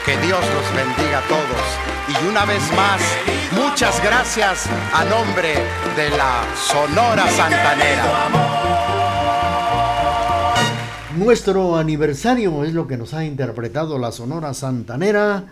Que 0.05 0.15
Dios 0.25 0.39
los 0.39 0.73
bendiga 0.73 1.17
a 1.17 1.27
todos. 1.27 1.65
Y 2.07 2.29
una 2.29 2.45
vez 2.45 2.61
más, 2.77 3.01
muchas 3.61 4.01
gracias 4.01 4.67
a 4.93 5.03
nombre 5.03 5.55
de 5.97 6.11
la 6.11 6.45
Sonora 6.55 7.29
Santanera. 7.31 8.03
Nuestro 11.17 11.75
aniversario 11.75 12.63
es 12.63 12.73
lo 12.73 12.87
que 12.87 12.95
nos 12.95 13.13
ha 13.13 13.25
interpretado 13.25 13.99
la 13.99 14.13
Sonora 14.13 14.53
Santanera 14.53 15.43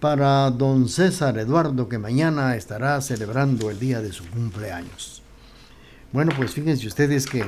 para 0.00 0.50
don 0.50 0.88
César 0.88 1.38
Eduardo, 1.38 1.88
que 1.88 1.98
mañana 1.98 2.56
estará 2.56 3.00
celebrando 3.02 3.70
el 3.70 3.78
día 3.78 4.00
de 4.00 4.12
su 4.12 4.26
cumpleaños. 4.28 5.22
Bueno, 6.12 6.32
pues 6.36 6.52
fíjense 6.52 6.86
ustedes 6.86 7.26
que 7.26 7.44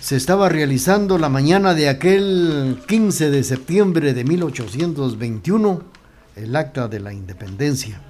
se 0.00 0.16
estaba 0.16 0.48
realizando 0.48 1.18
la 1.18 1.28
mañana 1.28 1.74
de 1.74 1.88
aquel 1.88 2.80
15 2.88 3.30
de 3.30 3.44
septiembre 3.44 4.14
de 4.14 4.24
1821 4.24 5.82
el 6.36 6.56
acta 6.56 6.88
de 6.88 7.00
la 7.00 7.12
independencia. 7.12 8.00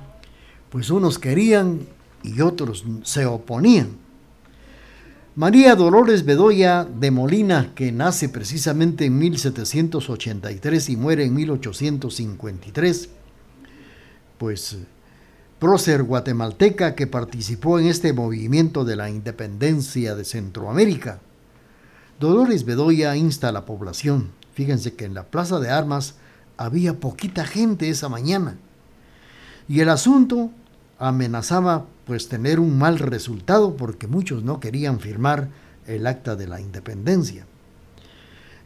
Pues 0.70 0.90
unos 0.90 1.18
querían 1.18 1.80
y 2.22 2.40
otros 2.40 2.84
se 3.02 3.26
oponían. 3.26 4.05
María 5.36 5.74
Dolores 5.74 6.24
Bedoya 6.24 6.86
de 6.86 7.10
Molina, 7.10 7.74
que 7.74 7.92
nace 7.92 8.30
precisamente 8.30 9.04
en 9.04 9.18
1783 9.18 10.88
y 10.88 10.96
muere 10.96 11.26
en 11.26 11.34
1853, 11.34 13.10
pues 14.38 14.78
prócer 15.58 16.04
guatemalteca 16.04 16.94
que 16.94 17.06
participó 17.06 17.78
en 17.78 17.84
este 17.84 18.14
movimiento 18.14 18.86
de 18.86 18.96
la 18.96 19.10
independencia 19.10 20.14
de 20.14 20.24
Centroamérica. 20.24 21.20
Dolores 22.18 22.64
Bedoya 22.64 23.14
insta 23.14 23.50
a 23.50 23.52
la 23.52 23.66
población. 23.66 24.30
Fíjense 24.54 24.94
que 24.94 25.04
en 25.04 25.12
la 25.12 25.24
plaza 25.24 25.60
de 25.60 25.68
armas 25.68 26.14
había 26.56 26.94
poquita 26.94 27.44
gente 27.44 27.90
esa 27.90 28.08
mañana. 28.08 28.56
Y 29.68 29.80
el 29.80 29.90
asunto 29.90 30.50
amenazaba 30.98 31.86
pues 32.06 32.28
tener 32.28 32.60
un 32.60 32.78
mal 32.78 32.98
resultado 32.98 33.76
porque 33.76 34.06
muchos 34.06 34.42
no 34.42 34.60
querían 34.60 35.00
firmar 35.00 35.48
el 35.86 36.06
acta 36.06 36.36
de 36.36 36.46
la 36.46 36.60
independencia. 36.60 37.46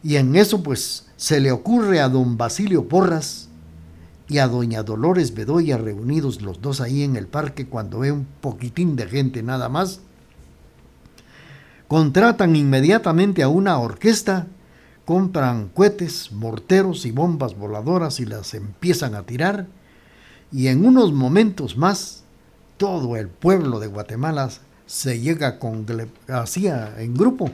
Y 0.03 0.15
en 0.15 0.35
eso 0.35 0.63
pues 0.63 1.07
se 1.17 1.39
le 1.39 1.51
ocurre 1.51 2.01
a 2.01 2.09
don 2.09 2.37
Basilio 2.37 2.87
Porras 2.87 3.49
y 4.27 4.37
a 4.37 4.47
doña 4.47 4.83
Dolores 4.83 5.33
Bedoya 5.33 5.77
reunidos 5.77 6.41
los 6.41 6.61
dos 6.61 6.81
ahí 6.81 7.03
en 7.03 7.15
el 7.15 7.27
parque 7.27 7.67
cuando 7.67 7.99
ve 7.99 8.11
un 8.11 8.25
poquitín 8.39 8.95
de 8.95 9.07
gente 9.07 9.43
nada 9.43 9.69
más, 9.69 9.99
contratan 11.87 12.55
inmediatamente 12.55 13.43
a 13.43 13.49
una 13.49 13.77
orquesta, 13.77 14.47
compran 15.05 15.67
cohetes, 15.67 16.31
morteros 16.31 17.05
y 17.05 17.11
bombas 17.11 17.57
voladoras 17.57 18.19
y 18.19 18.25
las 18.25 18.53
empiezan 18.53 19.15
a 19.15 19.23
tirar 19.23 19.67
y 20.51 20.67
en 20.67 20.85
unos 20.85 21.13
momentos 21.13 21.77
más 21.77 22.20
todo 22.81 23.15
el 23.15 23.27
pueblo 23.27 23.79
de 23.79 23.85
Guatemala 23.85 24.49
se 24.87 25.19
llega 25.19 25.59
con 25.59 25.85
hacía 26.29 26.95
en 26.97 27.13
grupo. 27.13 27.51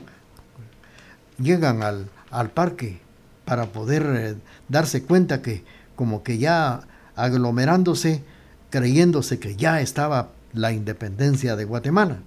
Llegan 1.36 1.82
al, 1.82 2.08
al 2.30 2.48
parque 2.48 2.98
para 3.44 3.66
poder 3.66 4.06
eh, 4.16 4.36
darse 4.70 5.02
cuenta 5.02 5.42
que 5.42 5.64
como 5.96 6.22
que 6.22 6.38
ya 6.38 6.80
aglomerándose 7.14 8.24
creyéndose 8.70 9.38
que 9.38 9.54
ya 9.54 9.82
estaba 9.82 10.30
la 10.54 10.72
independencia 10.72 11.56
de 11.56 11.66
Guatemala. 11.66 12.20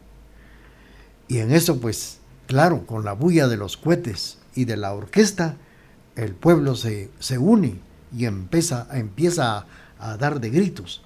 Y 1.27 1.39
en 1.39 1.53
eso 1.53 1.81
pues 1.81 2.19
claro 2.45 2.85
con 2.85 3.03
la 3.03 3.13
bulla 3.13 3.47
de 3.47 3.57
los 3.57 3.77
cohetes 3.77 4.37
y 4.53 4.65
de 4.65 4.77
la 4.77 4.93
orquesta 4.93 5.55
el 6.15 6.35
pueblo 6.35 6.75
se, 6.75 7.09
se 7.17 7.39
une 7.39 7.79
y 8.15 8.25
empieza, 8.25 8.87
empieza 8.91 9.57
a, 9.57 9.65
a 9.97 10.17
dar 10.17 10.39
de 10.39 10.51
gritos 10.51 11.01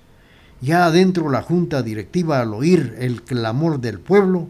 ya 0.61 0.85
adentro 0.85 1.29
la 1.29 1.41
junta 1.41 1.83
directiva 1.83 2.39
al 2.41 2.53
oír 2.53 2.95
el 2.99 3.23
clamor 3.23 3.79
del 3.79 3.99
pueblo, 3.99 4.47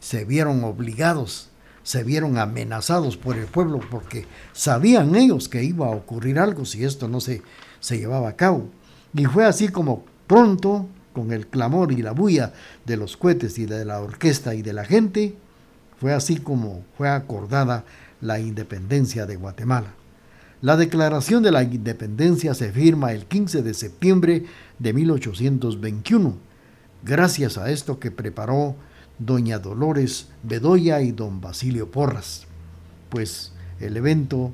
se 0.00 0.24
vieron 0.24 0.64
obligados, 0.64 1.50
se 1.82 2.04
vieron 2.04 2.38
amenazados 2.38 3.16
por 3.16 3.36
el 3.36 3.46
pueblo 3.46 3.80
porque 3.90 4.26
sabían 4.52 5.14
ellos 5.14 5.48
que 5.48 5.62
iba 5.62 5.86
a 5.86 5.90
ocurrir 5.90 6.38
algo 6.38 6.64
si 6.64 6.84
esto 6.84 7.08
no 7.08 7.20
se, 7.20 7.42
se 7.80 7.98
llevaba 7.98 8.30
a 8.30 8.36
cabo. 8.36 8.68
Y 9.14 9.26
fue 9.26 9.44
así 9.44 9.68
como 9.68 10.04
pronto, 10.26 10.86
con 11.12 11.32
el 11.32 11.46
clamor 11.46 11.92
y 11.92 12.02
la 12.02 12.12
bulla 12.12 12.52
de 12.86 12.96
los 12.96 13.16
cohetes 13.16 13.58
y 13.58 13.66
de 13.66 13.84
la 13.84 14.00
orquesta 14.00 14.54
y 14.54 14.62
de 14.62 14.72
la 14.72 14.84
gente, 14.84 15.36
fue 16.00 16.14
así 16.14 16.38
como 16.38 16.84
fue 16.96 17.08
acordada 17.08 17.84
la 18.20 18.40
independencia 18.40 19.26
de 19.26 19.36
Guatemala. 19.36 19.94
La 20.62 20.76
declaración 20.76 21.42
de 21.42 21.50
la 21.50 21.64
independencia 21.64 22.54
se 22.54 22.70
firma 22.70 23.10
el 23.10 23.26
15 23.26 23.62
de 23.62 23.74
septiembre 23.74 24.44
de 24.78 24.92
1821, 24.92 26.36
gracias 27.02 27.58
a 27.58 27.72
esto 27.72 27.98
que 27.98 28.12
preparó 28.12 28.76
doña 29.18 29.58
Dolores 29.58 30.28
Bedoya 30.44 31.00
y 31.00 31.10
don 31.10 31.40
Basilio 31.40 31.90
Porras, 31.90 32.46
pues 33.08 33.52
el 33.80 33.96
evento 33.96 34.52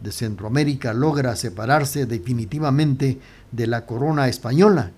de 0.00 0.12
Centroamérica 0.12 0.94
logra 0.94 1.34
separarse 1.34 2.06
definitivamente 2.06 3.18
de 3.50 3.66
la 3.66 3.84
corona 3.84 4.28
española. 4.28 4.92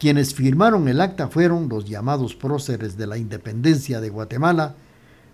Quienes 0.00 0.34
firmaron 0.34 0.88
el 0.88 1.00
acta 1.00 1.28
fueron 1.28 1.68
los 1.68 1.84
llamados 1.84 2.34
próceres 2.34 2.96
de 2.96 3.06
la 3.06 3.18
independencia 3.18 4.00
de 4.00 4.08
Guatemala, 4.08 4.74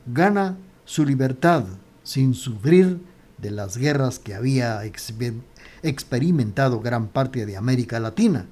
gana 0.05 0.59
su 0.85 1.07
libertad 1.07 1.64
sin 2.03 2.35
sufrir 2.35 3.01
de 3.39 3.51
las 3.51 3.76
guerras 3.76 4.18
que 4.18 4.34
había 4.34 4.82
experimentado 5.82 6.80
gran 6.80 7.09
parte 7.09 7.47
de 7.47 7.57
América 7.57 8.01
Latina. 8.01 8.47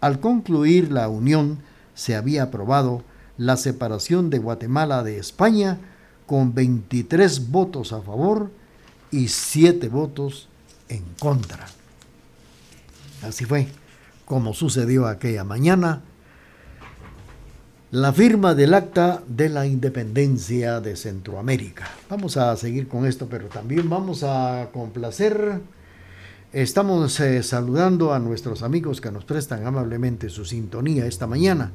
Al 0.00 0.20
concluir 0.20 0.90
la 0.90 1.08
unión, 1.08 1.58
se 1.94 2.16
había 2.16 2.44
aprobado 2.44 3.04
la 3.36 3.56
separación 3.56 4.30
de 4.30 4.38
Guatemala 4.38 5.02
de 5.02 5.18
España 5.18 5.78
con 6.26 6.54
23 6.54 7.50
votos 7.50 7.92
a 7.92 8.00
favor 8.00 8.50
y 9.10 9.28
7 9.28 9.88
votos 9.88 10.48
en 10.88 11.04
contra. 11.18 11.66
Así 13.22 13.44
fue 13.44 13.68
como 14.24 14.54
sucedió 14.54 15.06
aquella 15.06 15.44
mañana 15.44 16.02
la 17.92 18.10
firma 18.10 18.54
del 18.54 18.72
acta 18.72 19.22
de 19.28 19.50
la 19.50 19.66
independencia 19.66 20.80
de 20.80 20.96
Centroamérica. 20.96 21.90
Vamos 22.08 22.38
a 22.38 22.56
seguir 22.56 22.88
con 22.88 23.04
esto, 23.04 23.26
pero 23.28 23.48
también 23.48 23.90
vamos 23.90 24.22
a 24.24 24.70
complacer. 24.72 25.60
Estamos 26.54 27.20
eh, 27.20 27.42
saludando 27.42 28.14
a 28.14 28.18
nuestros 28.18 28.62
amigos 28.62 29.02
que 29.02 29.10
nos 29.10 29.26
prestan 29.26 29.66
amablemente 29.66 30.30
su 30.30 30.46
sintonía 30.46 31.04
esta 31.04 31.26
mañana. 31.26 31.70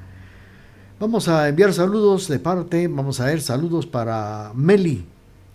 Vamos 1.00 1.28
a 1.28 1.50
enviar 1.50 1.72
saludos 1.72 2.28
de 2.28 2.40
parte, 2.40 2.88
vamos 2.88 3.20
a 3.20 3.26
ver 3.26 3.40
saludos 3.40 3.86
para 3.86 4.54
Meli, 4.56 5.06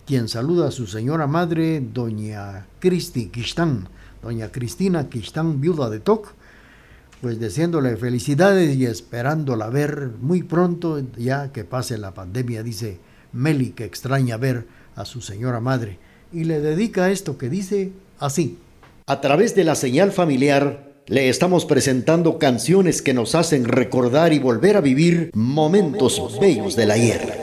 quien 0.07 0.29
saluda 0.29 0.69
a 0.69 0.71
su 0.71 0.87
señora 0.87 1.27
madre, 1.27 1.81
doña 1.81 2.67
Cristi 2.79 3.31
Quistán, 3.31 3.89
doña 4.23 4.53
Cristina 4.53 5.09
Quistán, 5.09 5.61
viuda 5.61 5.91
de 5.91 5.99
Toc 5.99 6.35
pues 7.23 7.39
deseándole 7.39 7.97
felicidades 7.97 8.77
y 8.77 8.85
esperándola 8.85 9.69
ver 9.69 10.11
muy 10.21 10.43
pronto, 10.43 11.01
ya 11.17 11.53
que 11.53 11.65
pase 11.65 11.97
la 11.97 12.13
pandemia, 12.13 12.65
dice 12.65 12.99
Meli, 13.33 13.71
que 13.71 13.85
extraña 13.85 14.37
ver 14.37 14.67
a 14.97 15.05
su 15.05 15.21
señora 15.21 15.61
madre, 15.61 15.99
y 16.33 16.45
le 16.45 16.61
dedica 16.61 17.13
esto 17.13 17.39
que 17.39 17.49
dice 17.49 17.93
así. 18.19 18.59
A 19.07 19.21
través 19.21 19.55
de 19.55 19.63
la 19.63 19.77
señal 19.77 20.11
familiar, 20.11 20.93
le 21.07 21.29
estamos 21.29 21.65
presentando 21.65 22.41
canciones 22.41 23.03
que 23.03 23.15
nos 23.15 23.37
hacen 23.37 23.67
recordar 23.67 24.33
y 24.33 24.41
volver 24.41 24.77
a 24.77 24.81
vivir 24.81 25.31
momentos 25.33 26.39
bellos 26.41 26.75
del 26.75 26.91
ayer. 26.91 27.42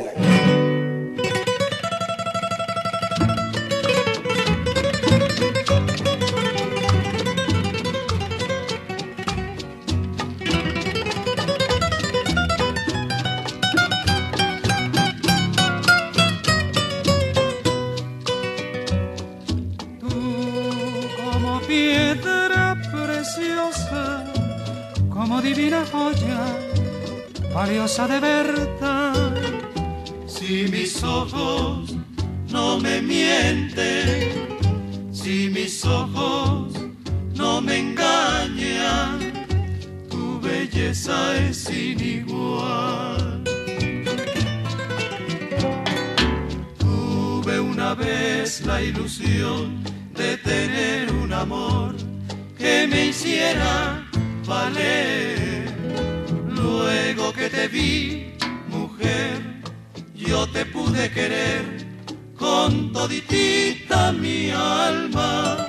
Toditita 63.10 64.12
mi 64.12 64.52
alma. 64.52 65.68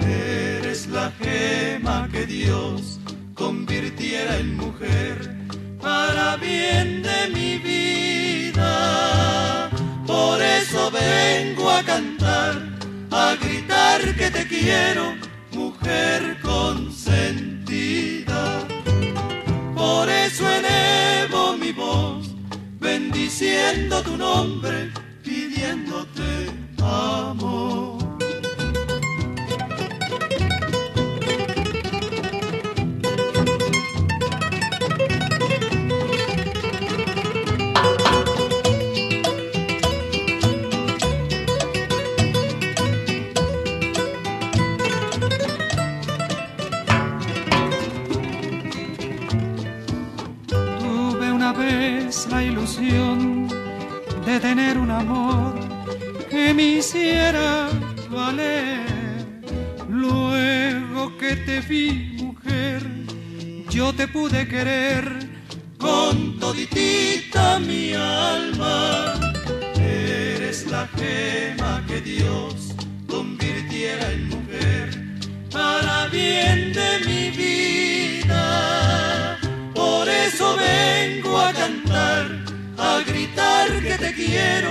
Eres 0.00 0.88
la 0.88 1.12
gema 1.20 2.08
que 2.10 2.26
Dios 2.26 2.98
convirtiera 3.34 4.38
en 4.38 4.56
mujer 4.56 5.36
para 5.80 6.36
bien 6.36 7.02
de 7.02 7.28
mi 7.32 7.58
vida. 7.58 8.70
Por 10.06 10.42
eso 10.42 10.90
vengo 10.90 11.70
a 11.70 11.82
cantar, 11.84 12.60
a 13.10 13.36
gritar 13.40 14.00
que 14.16 14.30
te 14.30 14.48
quiero, 14.48 15.14
mujer 15.52 16.38
consentida. 16.42 17.14
Por 19.76 20.08
eso 20.08 20.44
elevo 20.50 21.56
mi 21.56 21.70
voz, 21.72 22.34
bendiciendo 22.80 24.02
tu 24.02 24.16
nombre, 24.16 24.90
amor. 26.84 27.93
Me 56.64 56.78
hiciera 56.78 57.68
valer. 58.10 58.86
Luego 59.88 61.16
que 61.18 61.36
te 61.36 61.60
vi, 61.60 62.16
mujer, 62.22 62.82
yo 63.70 63.92
te 63.92 64.08
pude 64.08 64.48
querer 64.48 65.04
con 65.78 66.38
toditita 66.38 67.58
mi 67.58 67.92
alma. 67.92 69.14
Eres 69.76 70.66
la 70.70 70.88
gema 70.96 71.84
que 71.86 72.00
Dios 72.00 72.74
convirtiera 73.06 74.10
en 74.12 74.28
mujer 74.28 74.86
para 75.50 76.06
bien 76.08 76.72
de 76.72 76.90
mi 77.06 77.30
vida. 77.42 79.38
Por 79.74 80.08
eso 80.08 80.56
vengo 80.56 81.38
a 81.38 81.52
cantar, 81.52 82.24
a 82.78 83.00
gritar 83.06 83.68
que 83.82 83.98
te 83.98 84.14
quiero, 84.14 84.70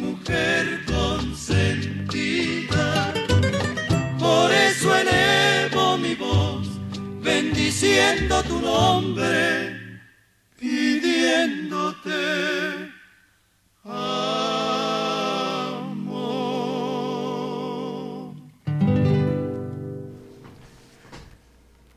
mujer 0.00 0.83
bendiciendo 7.54 8.42
tu 8.42 8.60
nombre, 8.60 9.78
pidiéndote 10.58 12.10
amor. 13.84 14.34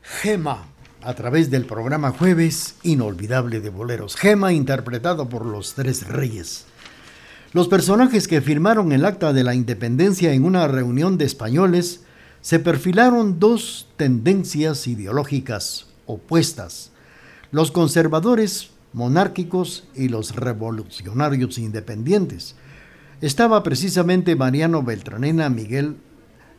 Gema, 0.02 0.68
a 1.02 1.14
través 1.14 1.50
del 1.50 1.64
programa 1.64 2.12
Jueves 2.12 2.76
Inolvidable 2.84 3.58
de 3.58 3.70
Boleros. 3.70 4.14
Gema 4.14 4.52
interpretado 4.52 5.28
por 5.28 5.44
los 5.44 5.74
tres 5.74 6.06
reyes. 6.06 6.66
Los 7.52 7.66
personajes 7.66 8.28
que 8.28 8.40
firmaron 8.40 8.92
el 8.92 9.04
acta 9.04 9.32
de 9.32 9.42
la 9.42 9.56
independencia 9.56 10.32
en 10.34 10.44
una 10.44 10.68
reunión 10.68 11.18
de 11.18 11.24
españoles 11.24 12.04
se 12.40 12.58
perfilaron 12.58 13.38
dos 13.38 13.88
tendencias 13.96 14.86
ideológicas 14.86 15.86
opuestas. 16.06 16.90
Los 17.50 17.70
conservadores 17.70 18.70
monárquicos 18.92 19.84
y 19.94 20.08
los 20.08 20.34
revolucionarios 20.34 21.58
independientes. 21.58 22.54
Estaba 23.20 23.62
precisamente 23.62 24.36
Mariano 24.36 24.82
Beltranena, 24.82 25.48
Miguel 25.50 25.96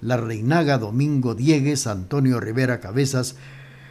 Larreinaga, 0.02 0.78
Domingo 0.78 1.36
Diegues, 1.36 1.88
Antonio 1.88 2.40
Rivera 2.40 2.80
Cabezas, 2.80 3.36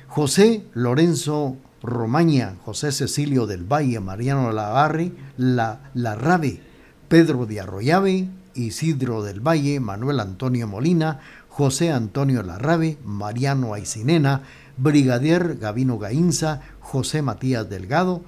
José 0.08 0.64
Lorenzo 0.74 1.56
Romaña, 1.82 2.56
José 2.64 2.92
Cecilio 2.92 3.46
del 3.46 3.64
Valle, 3.64 4.00
Mariano 4.00 4.52
Lavarre, 4.52 5.12
La, 5.36 5.90
Larrabe, 5.94 6.60
Pedro 7.08 7.46
de 7.46 7.60
Arroyave, 7.60 8.28
Isidro 8.54 9.22
del 9.22 9.40
Valle, 9.40 9.80
Manuel 9.80 10.20
Antonio 10.20 10.66
Molina, 10.66 11.20
José 11.58 11.90
Antonio 11.90 12.44
Larrabe, 12.44 12.98
Mariano 13.04 13.74
Aicinena, 13.74 14.42
Brigadier 14.76 15.58
Gavino 15.58 15.98
Gainza, 15.98 16.60
José 16.78 17.20
Matías 17.20 17.68
Delgado, 17.68 18.22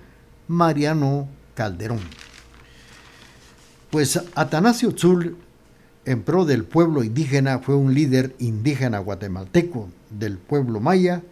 Mariano 0.49 1.29
Calderón. 1.55 2.01
Pues 3.89 4.21
Atanasio 4.35 4.91
Tzul, 4.97 5.37
en 6.07 6.23
pro 6.25 6.45
del 6.45 6.65
pueblo 6.65 7.05
indígena, 7.05 7.61
fue 7.61 7.77
un 7.77 7.95
líder 7.95 8.35
indígena 8.41 8.99
guatemalteco 8.99 9.91
del 10.11 10.37
pueblo 10.37 10.81
maya, 10.81 11.23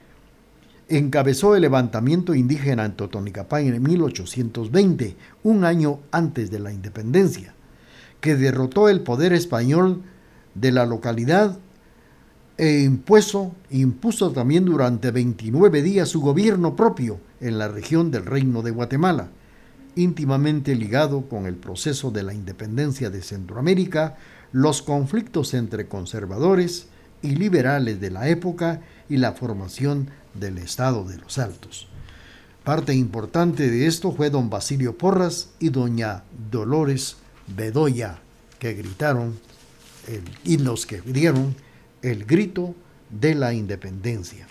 encabezó 0.89 1.57
el 1.57 1.63
levantamiento 1.63 2.33
indígena 2.33 2.85
en 2.85 2.93
Totonicapán 2.93 3.67
en 3.67 3.83
1820, 3.83 5.17
un 5.43 5.65
año 5.65 5.99
antes 6.13 6.53
de 6.53 6.61
la 6.61 6.73
independencia, 6.73 7.55
que 8.21 8.37
derrotó 8.37 8.89
el 8.89 9.01
poder 9.01 9.33
español 9.33 10.05
de 10.55 10.71
la 10.71 10.87
localidad 10.87 11.59
e 12.59 12.81
impuso, 12.81 13.55
impuso 13.71 14.33
también 14.33 14.65
durante 14.65 15.13
29 15.13 15.81
días 15.81 16.09
su 16.09 16.21
gobierno 16.21 16.75
propio 16.75 17.21
en 17.41 17.57
la 17.57 17.69
región 17.69 18.11
del 18.11 18.27
Reino 18.27 18.63
de 18.63 18.73
Guatemala, 18.73 19.29
íntimamente 19.95 20.75
ligado 20.75 21.29
con 21.29 21.47
el 21.47 21.55
proceso 21.55 22.11
de 22.11 22.25
la 22.25 22.35
independencia 22.35 23.11
de 23.11 23.23
Centroamérica, 23.23 24.17
los 24.51 24.83
conflictos 24.83 25.55
entre 25.55 25.87
conservadores 25.87 26.89
y 27.23 27.37
liberales 27.37 28.01
de 28.01 28.11
la 28.11 28.29
época 28.29 28.81
y 29.09 29.19
la 29.19 29.33
formación 29.33 30.11
del 30.35 30.59
Estado 30.59 31.05
de 31.05 31.19
los 31.19 31.39
Altos. 31.39 31.89
Parte 32.65 32.93
importante 32.93 33.71
de 33.71 33.87
esto 33.87 34.11
fue 34.11 34.31
don 34.31 34.51
Basilio 34.51 34.99
Porras 34.99 35.51
y 35.61 35.71
doña 35.71 36.25
Dolores 36.51 37.17
Bedoya, 37.47 38.19
que 38.59 38.75
gritaron 38.75 39.39
y 40.45 40.59
los 40.59 40.87
que 40.87 41.01
dieron 41.03 41.55
el 42.03 42.25
grito 42.25 42.75
de 43.11 43.35
la 43.35 43.53
independencia. 43.55 44.47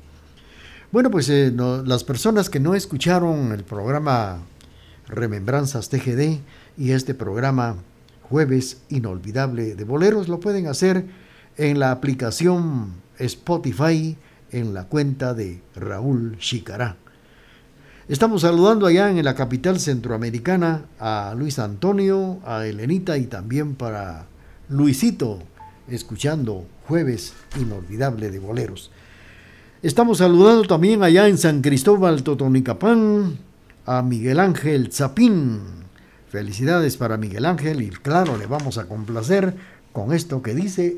Bueno, 0.91 1.09
pues 1.09 1.27
eh, 1.29 1.51
las 1.83 2.03
personas 2.03 2.51
que 2.51 2.59
no 2.59 2.75
escucharon 2.75 3.51
el 3.51 3.63
programa 3.63 4.43
Remembranzas 5.07 5.89
TGD 5.89 6.37
y 6.77 6.91
este 6.91 7.15
programa 7.15 7.77
Jueves 8.29 8.83
Inolvidable 8.89 9.73
de 9.73 9.83
Boleros 9.85 10.27
lo 10.27 10.39
pueden 10.39 10.67
hacer 10.67 11.05
en 11.57 11.79
la 11.79 11.89
aplicación 11.89 12.93
Spotify 13.17 14.15
en 14.51 14.75
la 14.75 14.83
cuenta 14.83 15.33
de 15.33 15.63
Raúl 15.75 16.37
Chicará. 16.37 17.00
Estamos 18.07 18.41
saludando 18.41 18.87
allá 18.87 19.11
en 19.11 19.23
la 19.23 19.35
capital 19.35 19.79
centroamericana 19.79 20.85
a 20.99 21.35
Luis 21.37 21.59
Antonio, 21.59 22.39
a 22.43 22.65
Elenita 22.65 23.17
y 23.19 23.27
también 23.27 23.75
para 23.75 24.25
Luisito, 24.69 25.37
escuchando 25.87 26.65
Jueves 26.87 27.33
Inolvidable 27.59 28.31
de 28.31 28.39
Boleros. 28.39 28.89
Estamos 29.83 30.17
saludando 30.17 30.63
también 30.63 31.03
allá 31.03 31.27
en 31.27 31.37
San 31.37 31.61
Cristóbal 31.61 32.23
Totonicapán 32.23 33.37
a 33.85 34.01
Miguel 34.01 34.39
Ángel 34.39 34.91
Zapín. 34.91 35.59
Felicidades 36.27 36.97
para 36.97 37.17
Miguel 37.17 37.45
Ángel 37.45 37.83
y 37.83 37.89
claro, 37.89 38.35
le 38.35 38.47
vamos 38.47 38.79
a 38.79 38.87
complacer 38.87 39.53
con 39.93 40.11
esto 40.11 40.41
que 40.41 40.55
dice 40.55 40.97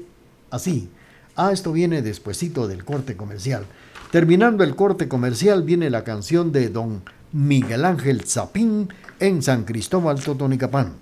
así. 0.52 0.90
Ah, 1.36 1.52
esto 1.52 1.74
viene 1.74 2.02
despuesito 2.02 2.68
del 2.70 2.86
corte 2.86 3.18
comercial. 3.18 3.66
Terminando 4.14 4.64
el 4.64 4.76
corte 4.76 5.08
comercial 5.08 5.64
viene 5.64 5.90
la 5.90 6.04
canción 6.04 6.52
de 6.52 6.70
don 6.70 7.02
Miguel 7.32 7.84
Ángel 7.84 8.22
Zapín 8.26 8.90
en 9.20 9.42
San 9.42 9.64
Cristóbal 9.64 10.22
Totonicapán. 10.24 10.94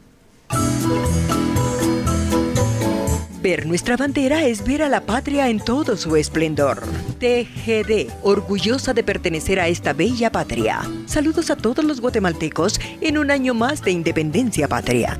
Ver 3.41 3.65
nuestra 3.65 3.97
bandera 3.97 4.45
es 4.45 4.65
ver 4.65 4.81
a 4.81 4.87
la 4.87 5.01
patria 5.01 5.49
en 5.49 5.59
todo 5.59 5.97
su 5.97 6.15
esplendor. 6.15 6.83
TGD, 7.19 8.09
orgullosa 8.23 8.93
de 8.93 9.03
pertenecer 9.03 9.59
a 9.59 9.67
esta 9.67 9.91
bella 9.91 10.31
patria. 10.31 10.79
Saludos 11.05 11.49
a 11.49 11.57
todos 11.57 11.83
los 11.83 11.99
guatemaltecos 11.99 12.79
en 13.01 13.17
un 13.17 13.29
año 13.29 13.53
más 13.53 13.81
de 13.83 13.91
independencia 13.91 14.69
patria. 14.69 15.19